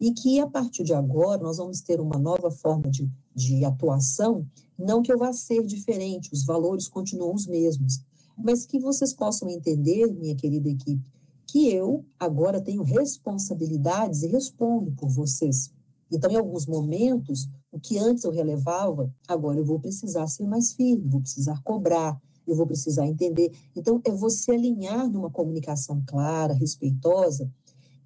E 0.00 0.12
que 0.12 0.40
a 0.40 0.46
partir 0.46 0.82
de 0.82 0.94
agora 0.94 1.42
nós 1.42 1.58
vamos 1.58 1.80
ter 1.80 2.00
uma 2.00 2.18
nova 2.18 2.50
forma 2.50 2.90
de, 2.90 3.08
de 3.34 3.64
atuação, 3.64 4.46
não 4.78 5.02
que 5.02 5.12
eu 5.12 5.18
vá 5.18 5.32
ser 5.32 5.64
diferente, 5.64 6.32
os 6.32 6.44
valores 6.44 6.88
continuam 6.88 7.34
os 7.34 7.46
mesmos, 7.46 8.00
mas 8.36 8.64
que 8.64 8.78
vocês 8.78 9.12
possam 9.12 9.48
entender, 9.48 10.06
minha 10.12 10.34
querida 10.34 10.68
equipe, 10.68 11.04
que 11.52 11.70
eu 11.70 12.02
agora 12.18 12.62
tenho 12.62 12.82
responsabilidades 12.82 14.22
e 14.22 14.26
respondo 14.26 14.90
por 14.92 15.10
vocês. 15.10 15.70
Então, 16.10 16.30
em 16.30 16.36
alguns 16.36 16.64
momentos, 16.64 17.46
o 17.70 17.78
que 17.78 17.98
antes 17.98 18.24
eu 18.24 18.30
relevava, 18.30 19.14
agora 19.28 19.58
eu 19.58 19.64
vou 19.64 19.78
precisar 19.78 20.26
ser 20.28 20.46
mais 20.46 20.72
firme, 20.72 21.10
vou 21.10 21.20
precisar 21.20 21.60
cobrar, 21.62 22.18
eu 22.46 22.56
vou 22.56 22.66
precisar 22.66 23.06
entender. 23.06 23.52
Então, 23.76 24.00
é 24.06 24.10
você 24.10 24.52
alinhar 24.52 25.06
numa 25.10 25.28
comunicação 25.28 26.02
clara, 26.06 26.54
respeitosa, 26.54 27.52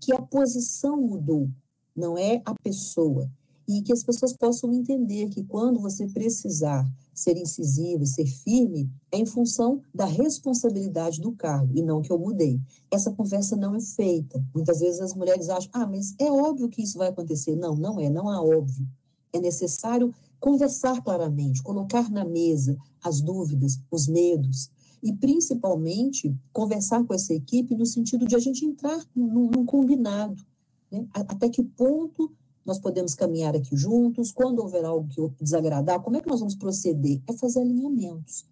que 0.01 0.13
a 0.13 0.21
posição 0.21 1.01
mudou, 1.01 1.49
não 1.95 2.19
é 2.19 2.43
a 2.45 2.53
pessoa. 2.53 3.31
E 3.69 3.81
que 3.81 3.93
as 3.93 4.03
pessoas 4.03 4.33
possam 4.33 4.73
entender 4.73 5.29
que 5.29 5.45
quando 5.45 5.79
você 5.79 6.09
precisar 6.09 6.85
ser 7.17 7.39
incisivo 7.39 8.05
e 8.05 8.07
ser 8.07 8.27
firme, 8.27 8.91
é 9.11 9.17
em 9.17 9.25
função 9.25 9.81
da 9.93 10.05
responsabilidade 10.05 11.19
do 11.19 11.33
cargo, 11.33 11.73
e 11.75 11.83
não 11.83 12.03
que 12.03 12.13
eu 12.13 12.19
mudei. 12.19 12.61
Essa 12.91 13.11
conversa 13.11 13.57
não 13.57 13.75
é 13.75 13.81
feita. 13.81 14.45
Muitas 14.55 14.81
vezes 14.81 15.01
as 15.01 15.15
mulheres 15.15 15.49
acham, 15.49 15.71
ah, 15.73 15.87
mas 15.87 16.15
é 16.19 16.31
óbvio 16.31 16.69
que 16.69 16.83
isso 16.83 16.99
vai 16.99 17.09
acontecer. 17.09 17.57
Não, 17.57 17.75
não 17.75 17.99
é, 17.99 18.11
não 18.11 18.31
é 18.31 18.39
óbvio. 18.39 18.87
É 19.33 19.41
necessário 19.41 20.15
conversar 20.39 21.03
claramente, 21.03 21.63
colocar 21.63 22.11
na 22.11 22.25
mesa 22.25 22.77
as 23.03 23.23
dúvidas, 23.23 23.81
os 23.91 24.07
medos, 24.07 24.71
e 25.03 25.13
principalmente 25.13 26.37
conversar 26.53 27.03
com 27.05 27.15
essa 27.15 27.33
equipe 27.33 27.75
no 27.75 27.87
sentido 27.87 28.27
de 28.27 28.37
a 28.37 28.39
gente 28.39 28.65
entrar 28.67 29.03
num, 29.15 29.51
num 29.51 29.65
combinado. 29.65 30.45
Né? 30.91 31.07
Até 31.13 31.49
que 31.49 31.63
ponto 31.63 32.31
nós 32.67 32.79
podemos 32.79 33.15
caminhar 33.15 33.55
aqui 33.55 33.77
juntos, 33.77 34.33
quando 34.33 34.59
houver 34.59 34.85
algo 34.85 35.09
que 35.09 35.43
desagradar, 35.43 36.01
como 36.01 36.17
é 36.17 36.21
que 36.21 36.29
nós 36.29 36.41
vamos 36.41 36.57
proceder? 36.57 37.23
É 37.29 37.33
fazer 37.33 37.61
alinhamentos. 37.61 38.45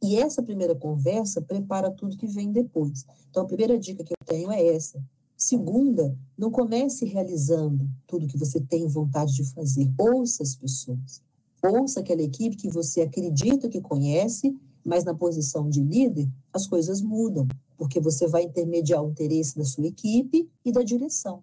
E 0.00 0.16
essa 0.16 0.42
primeira 0.42 0.76
conversa 0.76 1.42
prepara 1.42 1.90
tudo 1.90 2.16
que 2.16 2.26
vem 2.26 2.52
depois. 2.52 3.04
Então, 3.28 3.42
a 3.42 3.46
primeira 3.46 3.76
dica 3.76 4.04
que 4.04 4.12
eu 4.12 4.26
tenho 4.26 4.52
é 4.52 4.64
essa. 4.64 5.02
Segunda, 5.36 6.16
não 6.36 6.50
comece 6.50 7.04
realizando 7.04 7.88
tudo 8.06 8.28
que 8.28 8.38
você 8.38 8.60
tem 8.60 8.86
vontade 8.86 9.34
de 9.34 9.44
fazer. 9.52 9.90
Ouça 9.98 10.42
as 10.42 10.54
pessoas. 10.54 11.20
Ouça 11.62 12.00
aquela 12.00 12.22
equipe 12.22 12.56
que 12.56 12.68
você 12.68 13.00
acredita 13.00 13.68
que 13.68 13.80
conhece, 13.80 14.56
mas 14.84 15.04
na 15.04 15.14
posição 15.14 15.68
de 15.68 15.82
líder, 15.82 16.28
as 16.52 16.66
coisas 16.66 17.02
mudam, 17.02 17.48
porque 17.76 18.00
você 18.00 18.28
vai 18.28 18.44
intermediar 18.44 19.02
o 19.02 19.10
interesse 19.10 19.56
da 19.56 19.64
sua 19.64 19.86
equipe 19.86 20.48
e 20.64 20.70
da 20.70 20.82
direção. 20.82 21.42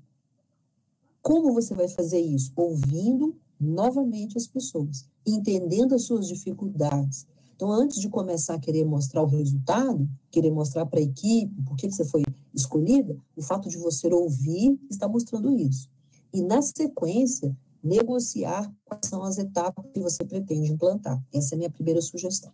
Como 1.25 1.53
você 1.53 1.73
vai 1.73 1.87
fazer 1.87 2.19
isso? 2.19 2.53
Ouvindo 2.55 3.35
novamente 3.59 4.37
as 4.37 4.45
pessoas, 4.45 5.09
entendendo 5.25 5.95
as 5.95 6.03
suas 6.03 6.27
dificuldades. 6.27 7.25
Então, 7.55 7.71
antes 7.71 7.99
de 7.99 8.07
começar 8.07 8.53
a 8.53 8.59
querer 8.59 8.85
mostrar 8.85 9.23
o 9.23 9.25
resultado, 9.25 10.07
querer 10.29 10.51
mostrar 10.51 10.85
para 10.85 10.99
a 10.99 11.01
equipe 11.01 11.63
por 11.63 11.75
que 11.77 11.89
você 11.89 12.05
foi 12.05 12.21
escolhida, 12.53 13.17
o 13.35 13.41
fato 13.41 13.67
de 13.69 13.77
você 13.79 14.07
ouvir 14.13 14.79
está 14.87 15.07
mostrando 15.07 15.51
isso. 15.57 15.89
E, 16.31 16.43
na 16.43 16.61
sequência, 16.61 17.57
negociar 17.83 18.71
quais 18.85 19.07
são 19.07 19.23
as 19.23 19.39
etapas 19.39 19.83
que 19.91 19.99
você 19.99 20.23
pretende 20.23 20.71
implantar. 20.71 21.19
Essa 21.33 21.55
é 21.55 21.55
a 21.55 21.57
minha 21.57 21.71
primeira 21.71 22.03
sugestão. 22.03 22.53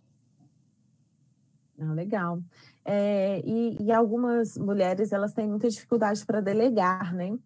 Ah, 1.78 1.92
legal. 1.92 2.40
É, 2.86 3.42
e, 3.44 3.82
e, 3.82 3.92
algumas 3.92 4.56
mulheres, 4.56 5.12
elas 5.12 5.34
têm 5.34 5.46
muita 5.46 5.68
dificuldade 5.68 6.24
para 6.24 6.40
delegar, 6.40 7.14
né? 7.14 7.36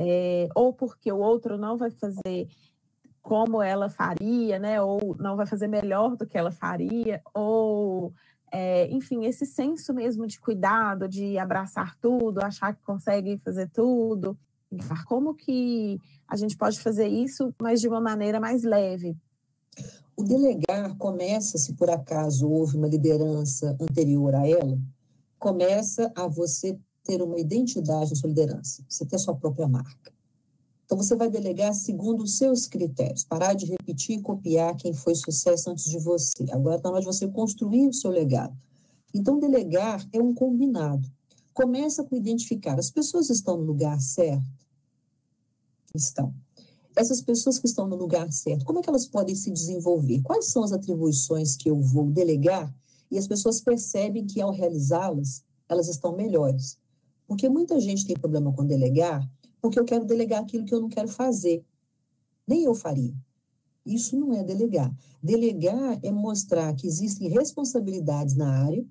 É, 0.00 0.48
ou 0.54 0.72
porque 0.72 1.10
o 1.10 1.18
outro 1.18 1.58
não 1.58 1.76
vai 1.76 1.90
fazer 1.90 2.48
como 3.20 3.60
ela 3.60 3.90
faria, 3.90 4.58
né? 4.58 4.80
Ou 4.80 5.16
não 5.18 5.36
vai 5.36 5.44
fazer 5.44 5.66
melhor 5.66 6.16
do 6.16 6.26
que 6.26 6.38
ela 6.38 6.52
faria, 6.52 7.20
ou 7.34 8.12
é, 8.52 8.88
enfim, 8.90 9.26
esse 9.26 9.44
senso 9.44 9.92
mesmo 9.92 10.26
de 10.26 10.40
cuidado, 10.40 11.08
de 11.08 11.36
abraçar 11.36 11.96
tudo, 12.00 12.40
achar 12.40 12.74
que 12.74 12.82
consegue 12.82 13.36
fazer 13.38 13.68
tudo. 13.70 14.38
Como 15.06 15.34
que 15.34 15.98
a 16.28 16.36
gente 16.36 16.56
pode 16.56 16.80
fazer 16.80 17.08
isso, 17.08 17.52
mas 17.60 17.80
de 17.80 17.88
uma 17.88 18.00
maneira 18.00 18.38
mais 18.38 18.62
leve? 18.62 19.16
O 20.16 20.22
delegar 20.22 20.96
começa, 20.96 21.58
se 21.58 21.74
por 21.74 21.90
acaso 21.90 22.48
houve 22.48 22.76
uma 22.76 22.88
liderança 22.88 23.76
anterior 23.80 24.34
a 24.34 24.46
ela, 24.46 24.78
começa 25.38 26.12
a 26.16 26.26
você 26.26 26.78
ter 27.08 27.22
uma 27.22 27.40
identidade 27.40 28.10
na 28.10 28.16
sua 28.16 28.28
liderança, 28.28 28.84
você 28.86 29.06
ter 29.06 29.18
sua 29.18 29.34
própria 29.34 29.66
marca. 29.66 30.12
Então, 30.84 30.98
você 30.98 31.16
vai 31.16 31.30
delegar 31.30 31.72
segundo 31.72 32.22
os 32.22 32.36
seus 32.36 32.66
critérios, 32.66 33.24
parar 33.24 33.54
de 33.54 33.64
repetir 33.64 34.18
e 34.18 34.22
copiar 34.22 34.76
quem 34.76 34.92
foi 34.92 35.14
sucesso 35.14 35.70
antes 35.70 35.84
de 35.84 35.98
você. 35.98 36.44
Agora 36.50 36.76
está 36.76 36.90
na 36.90 36.96
hora 36.96 37.00
de 37.00 37.06
você 37.06 37.26
construir 37.26 37.86
o 37.86 37.92
seu 37.94 38.10
legado. 38.10 38.54
Então, 39.12 39.38
delegar 39.38 40.06
é 40.12 40.20
um 40.20 40.34
combinado. 40.34 41.10
Começa 41.54 42.04
com 42.04 42.14
identificar, 42.14 42.78
as 42.78 42.90
pessoas 42.90 43.30
estão 43.30 43.56
no 43.56 43.64
lugar 43.64 43.98
certo? 44.00 44.66
Estão. 45.94 46.34
Essas 46.94 47.22
pessoas 47.22 47.58
que 47.58 47.66
estão 47.66 47.86
no 47.86 47.96
lugar 47.96 48.30
certo, 48.32 48.66
como 48.66 48.80
é 48.80 48.82
que 48.82 48.88
elas 48.90 49.06
podem 49.06 49.34
se 49.34 49.50
desenvolver? 49.50 50.20
Quais 50.22 50.46
são 50.46 50.62
as 50.62 50.72
atribuições 50.72 51.56
que 51.56 51.70
eu 51.70 51.80
vou 51.80 52.10
delegar? 52.10 52.74
E 53.10 53.16
as 53.16 53.26
pessoas 53.26 53.60
percebem 53.60 54.26
que, 54.26 54.40
ao 54.40 54.52
realizá-las, 54.52 55.42
elas 55.68 55.88
estão 55.88 56.14
melhores. 56.14 56.78
Porque 57.28 57.48
muita 57.48 57.78
gente 57.78 58.06
tem 58.06 58.16
problema 58.16 58.52
com 58.52 58.64
delegar, 58.64 59.30
porque 59.60 59.78
eu 59.78 59.84
quero 59.84 60.06
delegar 60.06 60.42
aquilo 60.42 60.64
que 60.64 60.74
eu 60.74 60.80
não 60.80 60.88
quero 60.88 61.08
fazer. 61.08 61.62
Nem 62.46 62.64
eu 62.64 62.74
faria. 62.74 63.14
Isso 63.84 64.18
não 64.18 64.32
é 64.32 64.42
delegar. 64.42 64.92
Delegar 65.22 66.00
é 66.02 66.10
mostrar 66.10 66.74
que 66.74 66.86
existem 66.86 67.28
responsabilidades 67.28 68.34
na 68.34 68.64
área, 68.64 68.84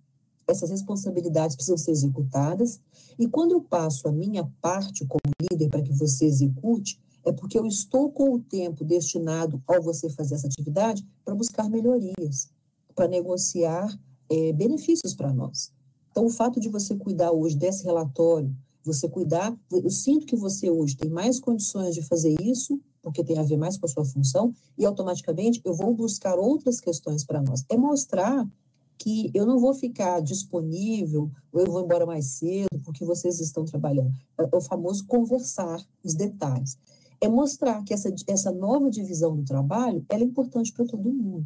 essas 0.47 0.69
responsabilidades 0.69 1.55
precisam 1.55 1.77
ser 1.77 1.91
executadas, 1.91 2.79
e 3.19 3.27
quando 3.27 3.51
eu 3.51 3.61
passo 3.61 4.07
a 4.07 4.11
minha 4.11 4.49
parte 4.61 5.05
como 5.05 5.33
líder 5.51 5.69
para 5.69 5.81
que 5.81 5.91
você 5.91 6.25
execute, 6.25 7.01
é 7.25 7.33
porque 7.33 7.59
eu 7.59 7.65
estou 7.65 8.09
com 8.11 8.35
o 8.35 8.39
tempo 8.39 8.85
destinado 8.85 9.61
ao 9.67 9.81
você 9.81 10.09
fazer 10.09 10.35
essa 10.35 10.47
atividade 10.47 11.05
para 11.25 11.35
buscar 11.35 11.69
melhorias, 11.69 12.49
para 12.95 13.07
negociar 13.07 13.99
é, 14.29 14.53
benefícios 14.53 15.13
para 15.13 15.33
nós. 15.33 15.73
Então, 16.17 16.25
o 16.25 16.31
fato 16.31 16.59
de 16.59 16.67
você 16.67 16.95
cuidar 16.95 17.31
hoje 17.31 17.55
desse 17.55 17.83
relatório, 17.83 18.51
você 18.83 19.07
cuidar, 19.07 19.55
eu 19.71 19.87
sinto 19.91 20.25
que 20.25 20.35
você 20.35 20.67
hoje 20.67 20.97
tem 20.97 21.11
mais 21.11 21.39
condições 21.39 21.93
de 21.93 22.01
fazer 22.01 22.35
isso, 22.41 22.81
porque 23.03 23.23
tem 23.23 23.37
a 23.37 23.43
ver 23.43 23.55
mais 23.55 23.77
com 23.77 23.85
a 23.85 23.89
sua 23.89 24.03
função, 24.03 24.51
e 24.75 24.83
automaticamente 24.83 25.61
eu 25.63 25.75
vou 25.75 25.93
buscar 25.93 26.39
outras 26.39 26.81
questões 26.81 27.23
para 27.23 27.39
nós. 27.39 27.63
É 27.69 27.77
mostrar 27.77 28.49
que 28.97 29.29
eu 29.31 29.45
não 29.45 29.59
vou 29.59 29.75
ficar 29.75 30.19
disponível 30.19 31.29
ou 31.53 31.61
eu 31.61 31.71
vou 31.71 31.83
embora 31.83 32.03
mais 32.03 32.25
cedo 32.25 32.79
porque 32.83 33.05
vocês 33.05 33.39
estão 33.39 33.63
trabalhando. 33.63 34.11
É 34.39 34.57
o 34.57 34.61
famoso 34.61 35.05
conversar 35.05 35.79
os 36.03 36.15
detalhes. 36.15 36.79
É 37.21 37.29
mostrar 37.29 37.83
que 37.83 37.93
essa, 37.93 38.11
essa 38.25 38.51
nova 38.51 38.89
divisão 38.89 39.35
do 39.35 39.43
trabalho 39.43 40.03
é 40.09 40.17
importante 40.17 40.73
para 40.73 40.87
todo 40.87 41.13
mundo. 41.13 41.45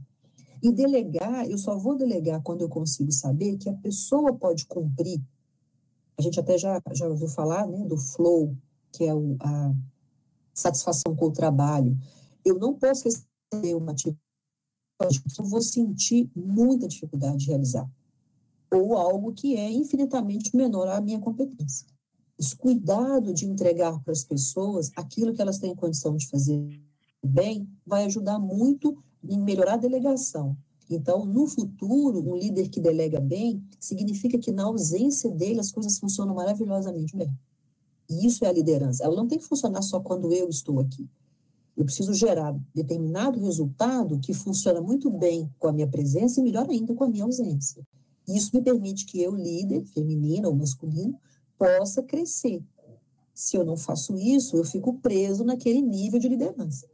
E 0.62 0.72
delegar, 0.72 1.50
eu 1.50 1.58
só 1.58 1.78
vou 1.78 1.96
delegar 1.96 2.42
quando 2.44 2.62
eu 2.62 2.70
consigo 2.70 3.12
saber 3.12 3.58
que 3.58 3.70
a 3.70 3.74
pessoa 3.74 4.34
pode 4.34 4.66
cumprir. 4.66 5.22
A 6.18 6.22
gente 6.22 6.40
até 6.40 6.58
já, 6.58 6.80
já 6.94 7.08
ouviu 7.08 7.28
falar 7.28 7.68
né, 7.68 7.84
do 7.86 7.98
flow, 7.98 8.56
que 8.92 9.06
é 9.06 9.14
o, 9.14 9.36
a 9.40 9.74
satisfação 10.54 11.16
com 11.16 11.26
o 11.26 11.32
trabalho. 11.32 11.98
Eu 12.46 12.60
não 12.60 12.76
posso 12.76 13.06
receber 13.06 13.76
uma 13.76 13.92
atividade 13.92 14.20
que 15.00 15.42
eu 15.42 15.46
vou 15.46 15.62
sentir 15.62 16.30
muita 16.36 16.88
dificuldade 16.88 17.38
de 17.38 17.48
realizar. 17.48 17.90
Ou 18.72 18.96
algo 18.96 19.34
que 19.34 19.56
é 19.58 19.70
infinitamente 19.70 20.56
menor 20.56 20.88
à 20.88 21.02
minha 21.02 21.20
competência. 21.20 21.88
Esse 22.38 22.56
cuidado 22.56 23.34
de 23.34 23.46
entregar 23.46 24.00
para 24.04 24.14
as 24.14 24.24
pessoas 24.24 24.92
aquilo 24.96 25.34
que 25.34 25.42
elas 25.42 25.58
têm 25.58 25.76
condição 25.76 26.16
de 26.16 26.28
fazer 26.28 26.82
bem 27.24 27.68
vai 27.86 28.06
ajudar 28.06 28.40
muito 28.40 28.98
em 29.24 29.40
melhorar 29.40 29.74
a 29.74 29.78
delegação. 29.78 30.58
Então, 30.90 31.26
no 31.26 31.48
futuro, 31.48 32.20
um 32.20 32.36
líder 32.36 32.68
que 32.68 32.82
delega 32.82 33.20
bem 33.20 33.64
significa 33.80 34.38
que 34.38 34.52
na 34.52 34.64
ausência 34.64 35.32
dele 35.32 35.60
as 35.60 35.72
coisas 35.72 35.98
funcionam 35.98 36.36
maravilhosamente 36.36 37.16
bem. 37.16 37.32
E 38.10 38.26
isso 38.26 38.44
é 38.44 38.50
a 38.50 38.52
liderança. 38.52 39.04
Ela 39.04 39.16
não 39.16 39.28
tem 39.28 39.38
que 39.38 39.46
funcionar 39.46 39.82
só 39.84 40.02
quando 40.02 40.34
eu 40.34 40.50
estou 40.50 40.82
aqui. 40.82 41.08
Eu 41.78 41.86
preciso 41.86 42.14
gerar 42.14 42.54
determinado 42.76 43.40
resultado 43.40 44.20
que 44.20 44.34
funciona 44.34 44.82
muito 44.82 45.10
bem 45.10 45.50
com 45.58 45.70
a 45.70 45.72
minha 45.72 45.88
presença 45.88 46.42
e 46.42 46.44
melhor 46.44 46.70
ainda 46.70 46.94
com 46.94 47.06
a 47.06 47.10
minha 47.10 47.24
ausência. 47.24 47.82
Isso 48.28 48.52
me 48.54 48.62
permite 48.62 49.06
que 49.06 49.22
eu, 49.22 49.34
líder, 49.34 49.86
feminino 49.86 50.50
ou 50.50 50.56
masculino, 50.56 51.18
possa 51.58 52.04
crescer. 52.04 52.62
Se 53.34 53.56
eu 53.56 53.64
não 53.64 53.78
faço 53.78 54.18
isso, 54.18 54.58
eu 54.58 54.66
fico 54.66 54.96
preso 54.96 55.46
naquele 55.46 55.82
nível 55.82 56.20
de 56.20 56.28
liderança 56.28 56.86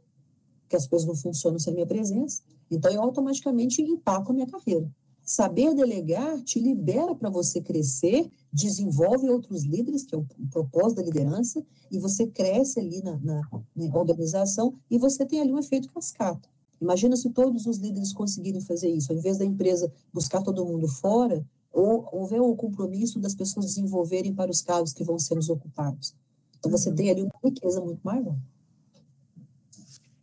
que 0.68 0.76
as 0.76 0.86
coisas 0.86 1.06
não 1.06 1.14
funcionam 1.14 1.58
sem 1.58 1.72
a 1.72 1.74
minha 1.74 1.86
presença. 1.86 2.42
Então, 2.70 2.90
eu 2.90 3.02
automaticamente 3.02 3.80
empaco 3.82 4.30
a 4.30 4.34
minha 4.34 4.46
carreira. 4.46 4.90
Saber 5.22 5.74
delegar 5.74 6.40
te 6.42 6.58
libera 6.58 7.14
para 7.14 7.28
você 7.28 7.60
crescer, 7.60 8.30
desenvolve 8.52 9.28
outros 9.28 9.62
líderes, 9.64 10.04
que 10.04 10.14
é 10.14 10.18
o 10.18 10.26
propósito 10.50 10.96
da 10.96 11.02
liderança, 11.02 11.62
e 11.90 11.98
você 11.98 12.26
cresce 12.26 12.80
ali 12.80 13.02
na, 13.02 13.18
na, 13.18 13.42
na 13.76 13.98
organização 13.98 14.74
e 14.90 14.96
você 14.96 15.26
tem 15.26 15.40
ali 15.40 15.52
um 15.52 15.58
efeito 15.58 15.92
cascata. 15.92 16.48
Imagina 16.80 17.16
se 17.16 17.28
todos 17.30 17.66
os 17.66 17.76
líderes 17.76 18.12
conseguirem 18.12 18.60
fazer 18.60 18.88
isso, 18.88 19.12
ao 19.12 19.18
invés 19.18 19.36
da 19.36 19.44
empresa 19.44 19.92
buscar 20.12 20.42
todo 20.42 20.64
mundo 20.64 20.88
fora, 20.88 21.44
ou 21.70 22.08
houver 22.12 22.40
o 22.40 22.56
compromisso 22.56 23.18
das 23.18 23.34
pessoas 23.34 23.66
desenvolverem 23.66 24.34
para 24.34 24.50
os 24.50 24.62
cargos 24.62 24.92
que 24.92 25.04
vão 25.04 25.18
ser 25.18 25.38
ocupados. 25.50 26.14
Então, 26.58 26.70
você 26.70 26.88
uhum. 26.88 26.96
tem 26.96 27.10
ali 27.10 27.22
uma 27.22 27.34
riqueza 27.44 27.80
muito 27.80 28.00
maior. 28.02 28.36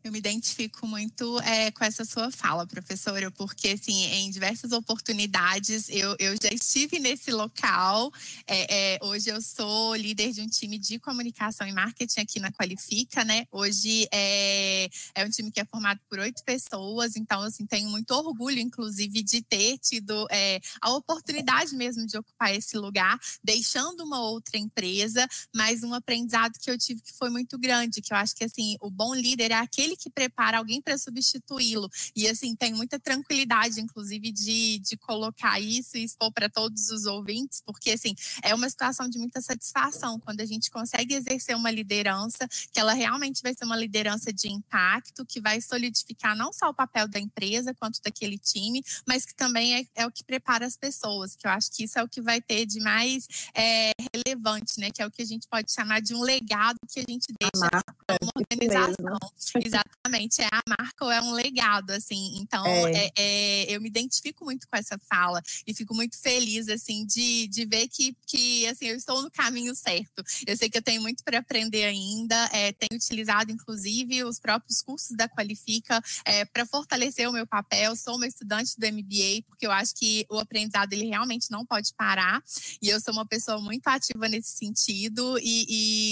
Eu 0.06 0.12
me 0.12 0.20
identifico 0.20 0.86
muito 0.86 1.40
é, 1.40 1.72
com 1.72 1.84
essa 1.84 2.06
sua 2.06 2.30
fala, 2.30 2.68
professora, 2.68 3.32
porque 3.32 3.70
assim, 3.70 4.04
em 4.04 4.30
diversas 4.30 4.72
oportunidades 4.72 5.90
eu, 5.90 6.16
eu 6.20 6.36
já 6.40 6.54
estive 6.54 7.00
nesse 7.00 7.32
local. 7.32 8.14
É, 8.46 8.98
é, 8.98 9.00
hoje 9.02 9.32
eu 9.32 9.42
sou 9.42 9.96
líder 9.96 10.32
de 10.32 10.42
um 10.42 10.48
time 10.48 10.78
de 10.78 11.00
comunicação 11.00 11.66
e 11.66 11.72
marketing 11.72 12.20
aqui 12.20 12.40
na 12.40 12.52
Qualifica, 12.52 13.26
né? 13.26 13.48
Hoje 13.52 14.08
é, 14.12 14.88
é 15.16 15.26
um 15.26 15.30
time 15.32 15.52
que 15.52 15.60
é 15.60 15.66
formado 15.66 16.00
por 16.08 16.20
oito 16.20 16.44
pessoas, 16.44 17.16
então 17.16 17.42
assim, 17.42 17.66
tenho 17.66 17.90
muito 17.90 18.12
orgulho, 18.12 18.60
inclusive, 18.60 19.24
de 19.24 19.42
ter 19.42 19.80
tido 19.80 20.28
é, 20.30 20.60
a 20.82 20.94
oportunidade 20.94 21.76
mesmo 21.76 22.06
de 22.06 22.16
ocupar 22.16 22.54
esse 22.54 22.78
lugar, 22.78 23.20
deixando 23.44 24.04
uma 24.04 24.22
outra 24.22 24.60
empresa, 24.60 25.28
mas 25.52 25.82
um 25.82 25.96
aprendizado 25.96 26.60
que 26.60 26.70
eu 26.70 26.78
tive 26.78 27.02
que 27.02 27.14
foi 27.14 27.32
muito 27.32 27.58
grande, 27.58 28.04
que 28.04 28.14
eu 28.14 28.18
acho 28.18 28.36
que 28.36 28.44
assim, 28.44 28.78
o 28.80 28.92
bom 28.92 29.16
líder 29.16 29.50
é 29.50 29.56
aquele 29.56 29.95
que 29.96 30.10
prepara 30.10 30.58
alguém 30.58 30.82
para 30.82 30.98
substituí-lo. 30.98 31.90
E 32.16 32.28
assim, 32.28 32.56
tem 32.56 32.74
muita 32.74 33.00
tranquilidade, 33.00 33.82
inclusive, 33.82 34.32
de, 34.32 34.80
de 34.80 34.98
colocar 34.98 35.60
isso 35.60 35.98
e 35.98 36.04
expor 36.04 36.32
para 36.32 36.50
todos 36.50 36.90
os 36.90 37.06
ouvintes, 37.06 37.62
porque 37.66 37.92
assim, 37.92 38.16
é 38.42 38.54
uma 38.54 38.70
situação 38.70 39.10
de 39.10 39.18
muita 39.18 39.42
satisfação 39.42 40.20
quando 40.20 40.42
a 40.42 40.46
gente 40.46 40.70
consegue 40.70 41.14
exercer 41.14 41.56
uma 41.56 41.72
liderança, 41.72 42.48
que 42.72 42.80
ela 42.80 42.94
realmente 42.94 43.42
vai 43.42 43.54
ser 43.54 43.66
uma 43.66 43.78
liderança 43.78 44.32
de 44.32 44.50
impacto, 44.50 45.26
que 45.26 45.42
vai 45.42 45.62
solidificar 45.62 46.36
não 46.36 46.52
só 46.52 46.70
o 46.70 46.74
papel 46.74 47.08
da 47.08 47.20
empresa 47.20 47.74
quanto 47.74 48.02
daquele 48.02 48.38
time, 48.38 48.84
mas 49.08 49.26
que 49.26 49.36
também 49.36 49.76
é, 49.76 49.86
é 49.96 50.06
o 50.06 50.12
que 50.12 50.24
prepara 50.24 50.66
as 50.66 50.78
pessoas, 50.78 51.36
que 51.36 51.48
eu 51.48 51.52
acho 51.52 51.72
que 51.72 51.84
isso 51.84 52.00
é 52.00 52.04
o 52.04 52.08
que 52.08 52.22
vai 52.22 52.42
ter 52.42 52.66
de 52.66 52.80
mais 52.80 53.28
é, 53.54 53.92
relevante, 54.14 54.80
né? 54.80 54.92
Que 54.92 55.02
é 55.02 55.06
o 55.06 55.12
que 55.12 55.22
a 55.22 55.26
gente 55.26 55.48
pode 55.48 55.72
chamar 55.72 56.02
de 56.02 56.14
um 56.14 56.22
legado 56.22 56.80
que 56.88 57.00
a 57.00 57.04
gente 57.08 57.28
deixa 57.40 57.70
para 58.06 58.18
uma 58.22 58.32
organização. 58.38 59.18
Exatamente 59.64 59.85
Exatamente, 60.06 60.42
é 60.42 60.48
a 60.52 60.62
marca 60.68 61.06
ou 61.06 61.12
é 61.12 61.20
um 61.22 61.32
legado, 61.32 61.90
assim. 61.92 62.38
Então, 62.38 62.66
é. 62.66 63.06
É, 63.06 63.12
é, 63.16 63.76
eu 63.76 63.82
me 63.82 63.88
identifico 63.88 64.46
muito 64.46 64.68
com 64.68 64.78
essa 64.78 65.00
fala 65.10 65.42
e 65.66 65.74
fico 65.74 65.96
muito 65.96 66.20
feliz, 66.22 66.70
assim, 66.70 67.06
de, 67.06 67.48
de 67.48 67.66
ver 67.66 67.88
que, 67.88 68.16
que, 68.28 68.68
assim, 68.68 68.86
eu 68.88 68.96
estou 68.96 69.22
no 69.24 69.32
caminho 69.32 69.76
certo. 69.76 70.24
Eu 70.46 70.56
sei 70.56 70.70
que 70.70 70.78
eu 70.78 70.82
tenho 70.82 71.02
muito 71.02 71.24
para 71.24 71.40
aprender 71.40 71.86
ainda, 71.86 72.36
é, 72.54 72.72
tenho 72.72 72.96
utilizado, 72.96 73.52
inclusive, 73.52 74.24
os 74.24 74.40
próprios 74.40 74.82
cursos 74.82 75.16
da 75.16 75.28
Qualifica 75.28 76.00
é, 76.24 76.46
para 76.46 76.66
fortalecer 76.66 77.28
o 77.28 77.34
meu 77.34 77.48
papel. 77.48 77.96
Sou 77.96 78.16
uma 78.16 78.28
estudante 78.28 78.80
do 78.80 78.86
MBA, 78.86 79.44
porque 79.48 79.66
eu 79.66 79.72
acho 79.72 79.96
que 79.96 80.26
o 80.30 80.38
aprendizado, 80.38 80.94
ele 80.94 81.08
realmente 81.08 81.50
não 81.50 81.66
pode 81.66 81.94
parar. 81.96 82.44
E 82.80 82.90
eu 82.90 83.00
sou 83.02 83.14
uma 83.14 83.26
pessoa 83.26 83.60
muito 83.60 83.88
ativa 83.88 84.30
nesse 84.30 84.56
sentido. 84.56 85.40
E, 85.40 85.66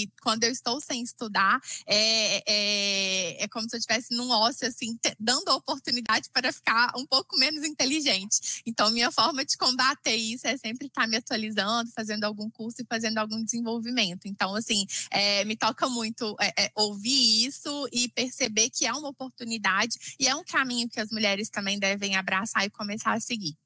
e 0.04 0.12
quando 0.20 0.42
eu 0.44 0.50
estou 0.50 0.80
sem 0.80 1.00
estudar, 1.02 1.60
é, 1.86 2.42
é, 2.46 3.44
é 3.44 3.48
como 3.64 3.70
se 3.70 3.76
eu 3.76 3.78
estivesse 3.78 4.14
num 4.14 4.30
ócio, 4.30 4.68
assim, 4.68 4.98
dando 5.18 5.48
a 5.48 5.56
oportunidade 5.56 6.28
para 6.30 6.52
ficar 6.52 6.92
um 6.96 7.06
pouco 7.06 7.36
menos 7.38 7.64
inteligente. 7.64 8.62
Então, 8.66 8.90
minha 8.90 9.10
forma 9.10 9.44
de 9.44 9.56
combater 9.56 10.14
isso 10.14 10.46
é 10.46 10.56
sempre 10.56 10.86
estar 10.86 11.06
me 11.06 11.16
atualizando, 11.16 11.90
fazendo 11.92 12.24
algum 12.24 12.50
curso 12.50 12.82
e 12.82 12.86
fazendo 12.86 13.18
algum 13.18 13.42
desenvolvimento. 13.42 14.26
Então, 14.26 14.54
assim, 14.54 14.86
é, 15.10 15.44
me 15.44 15.56
toca 15.56 15.88
muito 15.88 16.36
é, 16.40 16.64
é, 16.64 16.70
ouvir 16.74 17.46
isso 17.46 17.88
e 17.92 18.08
perceber 18.10 18.68
que 18.70 18.86
é 18.86 18.92
uma 18.92 19.08
oportunidade 19.08 20.16
e 20.18 20.28
é 20.28 20.34
um 20.34 20.44
caminho 20.44 20.88
que 20.88 21.00
as 21.00 21.10
mulheres 21.10 21.48
também 21.48 21.78
devem 21.78 22.16
abraçar 22.16 22.64
e 22.64 22.70
começar 22.70 23.14
a 23.14 23.20
seguir. 23.20 23.56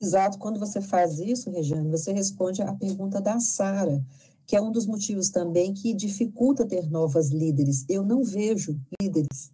Exato. 0.00 0.38
Quando 0.38 0.60
você 0.60 0.80
faz 0.80 1.18
isso, 1.18 1.50
Regiane, 1.50 1.90
você 1.90 2.12
responde 2.12 2.62
à 2.62 2.72
pergunta 2.72 3.20
da 3.20 3.40
Sara 3.40 4.02
que 4.48 4.56
é 4.56 4.62
um 4.62 4.72
dos 4.72 4.86
motivos 4.86 5.28
também 5.28 5.74
que 5.74 5.92
dificulta 5.92 6.64
ter 6.64 6.90
novas 6.90 7.28
líderes. 7.28 7.84
Eu 7.86 8.02
não 8.02 8.24
vejo 8.24 8.80
líderes. 8.98 9.52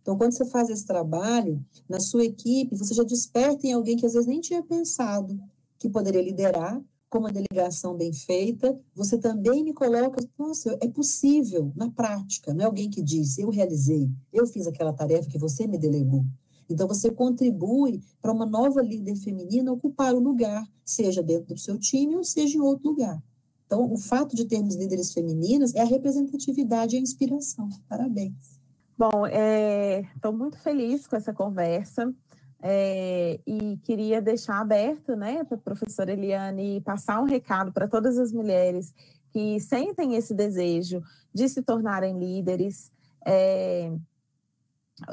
Então, 0.00 0.16
quando 0.16 0.34
você 0.34 0.44
faz 0.44 0.70
esse 0.70 0.86
trabalho, 0.86 1.60
na 1.88 1.98
sua 1.98 2.24
equipe, 2.24 2.76
você 2.76 2.94
já 2.94 3.02
desperta 3.02 3.66
em 3.66 3.72
alguém 3.72 3.96
que 3.96 4.06
às 4.06 4.12
vezes 4.12 4.28
nem 4.28 4.40
tinha 4.40 4.62
pensado 4.62 5.36
que 5.80 5.90
poderia 5.90 6.22
liderar, 6.22 6.80
com 7.10 7.18
uma 7.18 7.32
delegação 7.32 7.96
bem 7.96 8.12
feita, 8.12 8.78
você 8.94 9.18
também 9.18 9.64
me 9.64 9.72
coloca, 9.72 10.24
nossa, 10.38 10.78
é 10.80 10.88
possível 10.88 11.72
na 11.74 11.90
prática, 11.90 12.54
não 12.54 12.62
é 12.62 12.66
alguém 12.66 12.88
que 12.88 13.02
diz, 13.02 13.38
eu 13.38 13.50
realizei, 13.50 14.08
eu 14.32 14.46
fiz 14.46 14.66
aquela 14.68 14.92
tarefa 14.92 15.28
que 15.28 15.38
você 15.38 15.66
me 15.66 15.78
delegou. 15.78 16.24
Então, 16.70 16.86
você 16.86 17.10
contribui 17.10 18.00
para 18.22 18.32
uma 18.32 18.46
nova 18.46 18.80
líder 18.80 19.16
feminina 19.16 19.72
ocupar 19.72 20.14
o 20.14 20.20
lugar, 20.20 20.64
seja 20.84 21.20
dentro 21.20 21.54
do 21.54 21.60
seu 21.60 21.76
time 21.78 22.14
ou 22.14 22.22
seja 22.22 22.56
em 22.56 22.60
outro 22.60 22.90
lugar. 22.90 23.20
Então, 23.66 23.92
o 23.92 23.98
fato 23.98 24.36
de 24.36 24.44
termos 24.44 24.76
líderes 24.76 25.12
femininas 25.12 25.74
é 25.74 25.80
a 25.80 25.84
representatividade 25.84 26.94
e 26.94 26.98
a 26.98 27.02
inspiração. 27.02 27.68
Parabéns. 27.88 28.60
Bom, 28.96 29.26
estou 29.26 30.32
é, 30.32 30.36
muito 30.36 30.58
feliz 30.58 31.06
com 31.06 31.16
essa 31.16 31.32
conversa 31.32 32.14
é, 32.62 33.38
e 33.46 33.76
queria 33.84 34.22
deixar 34.22 34.60
aberto 34.60 35.14
né, 35.14 35.44
para 35.44 35.56
a 35.56 35.60
professora 35.60 36.12
Eliane 36.12 36.80
passar 36.80 37.20
um 37.20 37.26
recado 37.26 37.72
para 37.72 37.86
todas 37.86 38.16
as 38.18 38.32
mulheres 38.32 38.94
que 39.30 39.60
sentem 39.60 40.14
esse 40.14 40.32
desejo 40.32 41.02
de 41.34 41.48
se 41.48 41.62
tornarem 41.62 42.18
líderes, 42.18 42.90
é, 43.26 43.92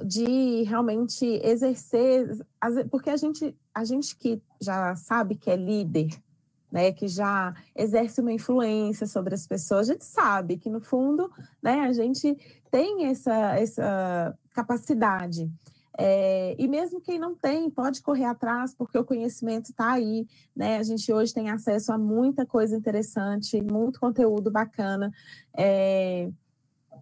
de 0.06 0.64
realmente 0.64 1.26
exercer, 1.44 2.38
porque 2.90 3.10
a 3.10 3.18
gente, 3.18 3.54
a 3.74 3.84
gente 3.84 4.16
que 4.16 4.42
já 4.62 4.96
sabe 4.96 5.36
que 5.36 5.50
é 5.50 5.58
líder, 5.58 6.08
né, 6.74 6.92
que 6.92 7.08
já 7.08 7.54
exerce 7.76 8.20
uma 8.20 8.34
influência 8.34 9.06
sobre 9.06 9.36
as 9.36 9.46
pessoas, 9.46 9.88
a 9.88 9.94
gente 9.94 10.04
sabe 10.04 10.58
que, 10.58 10.72
no 10.72 10.82
fundo, 10.82 11.32
né, 11.62 11.82
a 11.82 11.94
gente 11.94 12.36
tem 12.72 13.06
essa, 13.06 13.56
essa 13.56 14.36
capacidade. 14.56 15.48
É, 15.96 16.56
e 16.58 16.68
mesmo 16.68 17.00
quem 17.00 17.20
não 17.20 17.36
tem, 17.36 17.70
pode 17.70 18.02
correr 18.02 18.26
atrás, 18.26 18.74
porque 18.74 18.98
o 18.98 19.06
conhecimento 19.06 19.70
está 19.70 19.92
aí. 19.92 20.26
Né? 20.56 20.78
A 20.78 20.84
gente 20.84 21.14
hoje 21.14 21.32
tem 21.32 21.52
acesso 21.52 21.94
a 21.94 21.98
muita 22.00 22.44
coisa 22.44 22.76
interessante, 22.76 23.62
muito 23.62 24.00
conteúdo 24.00 24.50
bacana. 24.50 25.12
É, 25.56 26.32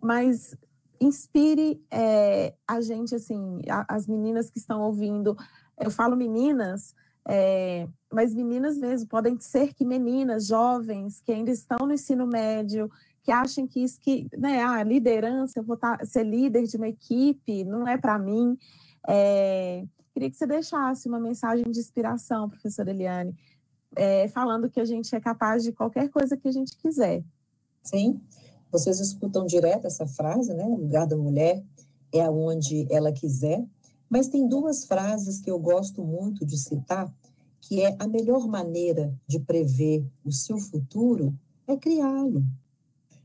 mas 0.01 0.53
inspire 0.99 1.81
é, 1.89 2.53
a 2.67 2.81
gente, 2.81 3.15
assim, 3.15 3.61
a, 3.69 3.85
as 3.87 4.05
meninas 4.05 4.49
que 4.49 4.59
estão 4.59 4.81
ouvindo. 4.81 5.37
Eu 5.79 5.89
falo 5.89 6.17
meninas, 6.17 6.93
é, 7.25 7.87
mas 8.11 8.33
meninas 8.33 8.77
mesmo, 8.77 9.07
podem 9.07 9.39
ser 9.39 9.73
que 9.73 9.85
meninas 9.85 10.47
jovens 10.47 11.21
que 11.21 11.31
ainda 11.31 11.51
estão 11.51 11.85
no 11.85 11.93
ensino 11.93 12.27
médio, 12.27 12.89
que 13.23 13.31
acham 13.31 13.67
que 13.67 13.79
isso 13.81 13.99
que, 13.99 14.27
né, 14.37 14.63
a 14.63 14.83
liderança, 14.83 15.59
eu 15.59 15.63
vou 15.63 15.77
tá, 15.77 15.99
ser 16.03 16.23
líder 16.23 16.63
de 16.63 16.77
uma 16.77 16.87
equipe, 16.87 17.63
não 17.63 17.87
é 17.87 17.97
para 17.97 18.17
mim. 18.17 18.57
É, 19.07 19.83
queria 20.13 20.29
que 20.29 20.35
você 20.35 20.47
deixasse 20.47 21.07
uma 21.07 21.19
mensagem 21.19 21.69
de 21.69 21.79
inspiração, 21.79 22.49
professora 22.49 22.91
Eliane, 22.91 23.35
é, 23.95 24.27
falando 24.27 24.69
que 24.69 24.79
a 24.79 24.85
gente 24.85 25.15
é 25.15 25.19
capaz 25.19 25.63
de 25.63 25.71
qualquer 25.71 26.09
coisa 26.09 26.35
que 26.35 26.47
a 26.47 26.51
gente 26.51 26.75
quiser. 26.77 27.23
Sim, 27.83 28.19
vocês 28.71 28.99
escutam 28.99 29.45
direto 29.45 29.85
essa 29.85 30.07
frase, 30.07 30.53
né? 30.53 30.63
O 30.65 30.77
lugar 30.77 31.05
da 31.05 31.17
mulher 31.17 31.63
é 32.13 32.21
aonde 32.21 32.87
ela 32.89 33.11
quiser. 33.11 33.65
Mas 34.09 34.27
tem 34.27 34.47
duas 34.47 34.85
frases 34.85 35.39
que 35.39 35.49
eu 35.49 35.57
gosto 35.57 36.03
muito 36.03 36.45
de 36.45 36.57
citar, 36.57 37.11
que 37.71 37.79
é 37.79 37.95
a 37.99 38.05
melhor 38.05 38.49
maneira 38.49 39.17
de 39.25 39.39
prever 39.39 40.05
o 40.25 40.31
seu 40.33 40.57
futuro 40.57 41.33
é 41.65 41.77
criá-lo. 41.77 42.43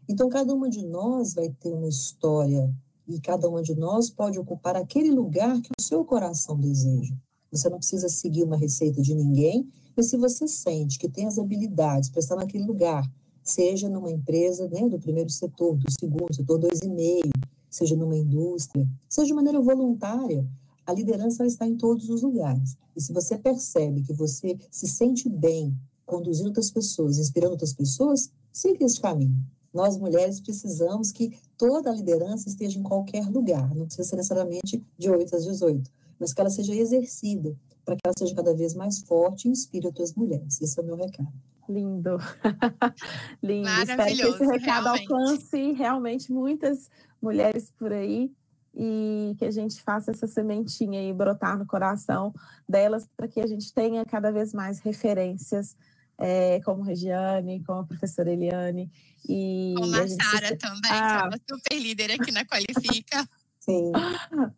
Então, 0.08 0.28
cada 0.28 0.54
uma 0.54 0.70
de 0.70 0.86
nós 0.86 1.34
vai 1.34 1.48
ter 1.48 1.74
uma 1.74 1.88
história 1.88 2.72
e 3.08 3.18
cada 3.18 3.48
uma 3.48 3.60
de 3.60 3.74
nós 3.74 4.08
pode 4.08 4.38
ocupar 4.38 4.76
aquele 4.76 5.10
lugar 5.10 5.60
que 5.60 5.70
o 5.76 5.82
seu 5.82 6.04
coração 6.04 6.56
deseja. 6.60 7.12
Você 7.50 7.68
não 7.68 7.78
precisa 7.78 8.08
seguir 8.08 8.44
uma 8.44 8.56
receita 8.56 9.02
de 9.02 9.16
ninguém, 9.16 9.68
mas 9.96 10.10
se 10.10 10.16
você 10.16 10.46
sente 10.46 10.96
que 10.96 11.08
tem 11.08 11.26
as 11.26 11.40
habilidades 11.40 12.08
para 12.08 12.20
estar 12.20 12.36
naquele 12.36 12.62
lugar, 12.62 13.02
seja 13.42 13.88
numa 13.88 14.12
empresa 14.12 14.68
né, 14.68 14.88
do 14.88 15.00
primeiro 15.00 15.28
setor, 15.28 15.76
do 15.76 15.90
segundo 15.90 16.32
setor, 16.32 16.56
dois 16.56 16.82
e 16.82 16.88
meio, 16.88 17.32
seja 17.68 17.96
numa 17.96 18.16
indústria, 18.16 18.86
seja 19.08 19.26
de 19.26 19.34
maneira 19.34 19.60
voluntária, 19.60 20.46
a 20.86 20.92
liderança 20.92 21.44
está 21.44 21.66
em 21.66 21.76
todos 21.76 22.08
os 22.08 22.22
lugares. 22.22 22.76
E 22.94 23.00
se 23.00 23.12
você 23.12 23.36
percebe 23.36 24.02
que 24.02 24.12
você 24.12 24.56
se 24.70 24.86
sente 24.86 25.28
bem 25.28 25.76
conduzindo 26.04 26.48
outras 26.48 26.70
pessoas, 26.70 27.18
inspirando 27.18 27.52
outras 27.52 27.72
pessoas, 27.72 28.30
siga 28.52 28.84
esse 28.84 29.00
caminho. 29.00 29.36
Nós, 29.74 29.98
mulheres, 29.98 30.40
precisamos 30.40 31.12
que 31.12 31.36
toda 31.58 31.90
a 31.90 31.94
liderança 31.94 32.48
esteja 32.48 32.78
em 32.78 32.82
qualquer 32.82 33.28
lugar, 33.28 33.74
não 33.74 33.84
precisa 33.84 34.08
ser 34.08 34.16
necessariamente 34.16 34.82
de 34.96 35.10
8 35.10 35.36
às 35.36 35.44
18, 35.44 35.90
mas 36.18 36.32
que 36.32 36.40
ela 36.40 36.48
seja 36.48 36.74
exercida, 36.74 37.54
para 37.84 37.96
que 37.96 38.02
ela 38.04 38.14
seja 38.16 38.34
cada 38.34 38.54
vez 38.54 38.72
mais 38.74 39.00
forte 39.00 39.48
e 39.48 39.50
inspire 39.50 39.86
outras 39.86 40.14
mulheres. 40.14 40.60
Esse 40.62 40.78
é 40.78 40.82
o 40.82 40.86
meu 40.86 40.96
recado. 40.96 41.32
Lindo. 41.68 42.16
Lindo. 43.42 43.68
Espero 43.68 44.16
que 44.16 44.22
esse 44.22 44.46
recado 44.46 44.84
realmente. 44.84 45.12
alcance 45.12 45.72
realmente 45.72 46.32
muitas 46.32 46.88
mulheres 47.20 47.72
por 47.76 47.92
aí 47.92 48.32
e 48.76 49.34
que 49.38 49.44
a 49.44 49.50
gente 49.50 49.80
faça 49.82 50.10
essa 50.10 50.26
sementinha 50.26 51.00
aí 51.00 51.12
brotar 51.12 51.58
no 51.58 51.66
coração 51.66 52.34
delas 52.68 53.08
para 53.16 53.26
que 53.26 53.40
a 53.40 53.46
gente 53.46 53.72
tenha 53.72 54.04
cada 54.04 54.30
vez 54.30 54.52
mais 54.52 54.80
referências 54.80 55.74
é, 56.18 56.60
como 56.60 56.82
Regiane, 56.82 57.62
como 57.64 57.80
a 57.80 57.84
professora 57.84 58.30
Eliane. 58.30 58.90
E 59.28 59.74
como 59.76 59.96
a, 59.96 60.08
Sara 60.08 60.56
também, 60.56 60.90
ah, 60.90 61.18
que 61.18 61.24
é 61.24 61.28
uma 61.28 61.40
super 61.48 61.78
líder 61.78 62.12
aqui 62.12 62.30
na 62.30 62.44
Qualifica. 62.44 63.28
Sim. 63.58 63.90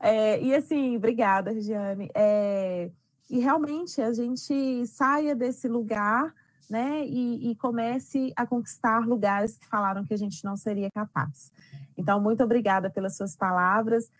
É, 0.00 0.40
e 0.42 0.54
assim, 0.54 0.96
obrigada, 0.96 1.50
Regiane. 1.50 2.10
É, 2.14 2.90
e 3.30 3.38
realmente 3.38 4.00
a 4.02 4.12
gente 4.12 4.86
saia 4.86 5.34
desse 5.34 5.68
lugar 5.68 6.34
né, 6.68 7.04
e, 7.06 7.50
e, 7.50 7.54
comece 7.56 8.32
a 8.36 8.46
conquistar 8.46 9.06
lugares 9.06 9.56
que 9.56 9.66
falaram 9.66 10.04
que 10.04 10.12
a 10.12 10.18
gente 10.18 10.44
não 10.44 10.56
seria 10.56 10.90
capaz. 10.90 11.50
Então, 11.96 12.20
muito 12.20 12.44
obrigada 12.44 12.90
pelas 12.90 13.16
suas 13.16 13.34
palavras. 13.34 14.10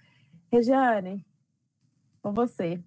Regiane, 0.51 1.25
com 2.23 2.33
você. 2.33 2.83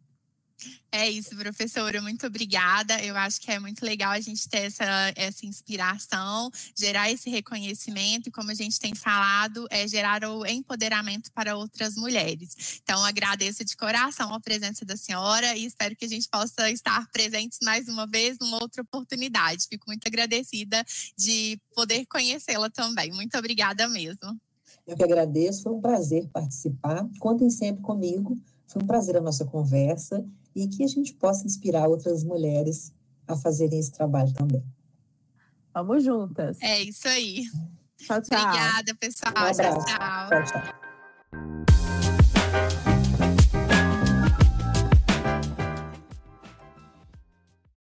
É 0.92 1.10
isso, 1.10 1.36
professora. 1.38 2.02
Muito 2.02 2.28
obrigada. 2.28 3.02
Eu 3.02 3.16
acho 3.16 3.40
que 3.40 3.50
é 3.50 3.58
muito 3.60 3.84
legal 3.86 4.12
a 4.12 4.20
gente 4.20 4.48
ter 4.50 4.64
essa, 4.64 4.84
essa 5.16 5.46
inspiração, 5.46 6.52
gerar 6.78 7.10
esse 7.10 7.30
reconhecimento 7.30 8.28
e, 8.28 8.32
como 8.32 8.52
a 8.52 8.54
gente 8.54 8.78
tem 8.78 8.94
falado, 8.94 9.66
é 9.70 9.88
gerar 9.88 10.24
o 10.26 10.46
empoderamento 10.46 11.32
para 11.32 11.56
outras 11.56 11.96
mulheres. 11.96 12.80
Então, 12.84 13.06
agradeço 13.06 13.64
de 13.64 13.78
coração 13.78 14.34
a 14.34 14.40
presença 14.40 14.84
da 14.84 14.98
senhora 14.98 15.56
e 15.56 15.66
espero 15.66 15.96
que 15.96 16.04
a 16.04 16.10
gente 16.10 16.28
possa 16.30 16.70
estar 16.70 17.08
presentes 17.12 17.60
mais 17.64 17.88
uma 17.88 18.06
vez 18.06 18.38
numa 18.38 18.62
outra 18.62 18.82
oportunidade. 18.82 19.68
Fico 19.70 19.86
muito 19.88 20.06
agradecida 20.06 20.84
de 21.18 21.58
poder 21.74 22.06
conhecê-la 22.08 22.70
também. 22.70 23.12
Muito 23.14 23.38
obrigada 23.38 23.88
mesmo. 23.88 24.38
Eu 24.86 24.98
que 24.98 25.04
agradeço, 25.04 25.64
foi 25.64 25.72
um 25.72 25.80
prazer 25.80 26.28
participar. 26.34 27.08
Contem 27.18 27.50
sempre 27.50 27.82
comigo. 27.82 28.38
Foi 28.68 28.84
um 28.84 28.88
prazer 28.88 29.16
a 29.16 29.22
nossa 29.22 29.46
conversa 29.46 30.26
e 30.56 30.68
que 30.68 30.84
a 30.84 30.88
gente 30.88 31.14
possa 31.14 31.46
inspirar 31.46 31.88
outras 31.88 32.24
mulheres 32.24 32.94
a 33.28 33.36
fazerem 33.36 33.80
esse 33.80 33.92
trabalho 33.92 34.34
também. 34.34 34.64
Vamos 35.74 36.04
juntas. 36.04 36.58
É 36.62 36.82
isso 36.82 37.08
aí. 37.08 37.44
Tchau, 37.98 38.22
tchau. 38.22 38.40
Obrigada, 38.40 38.96
pessoal. 38.96 39.32
Um 39.32 39.54
tchau, 39.54 39.86
tchau. 39.86 40.30
tchau, 40.30 40.62
tchau. 40.62 40.91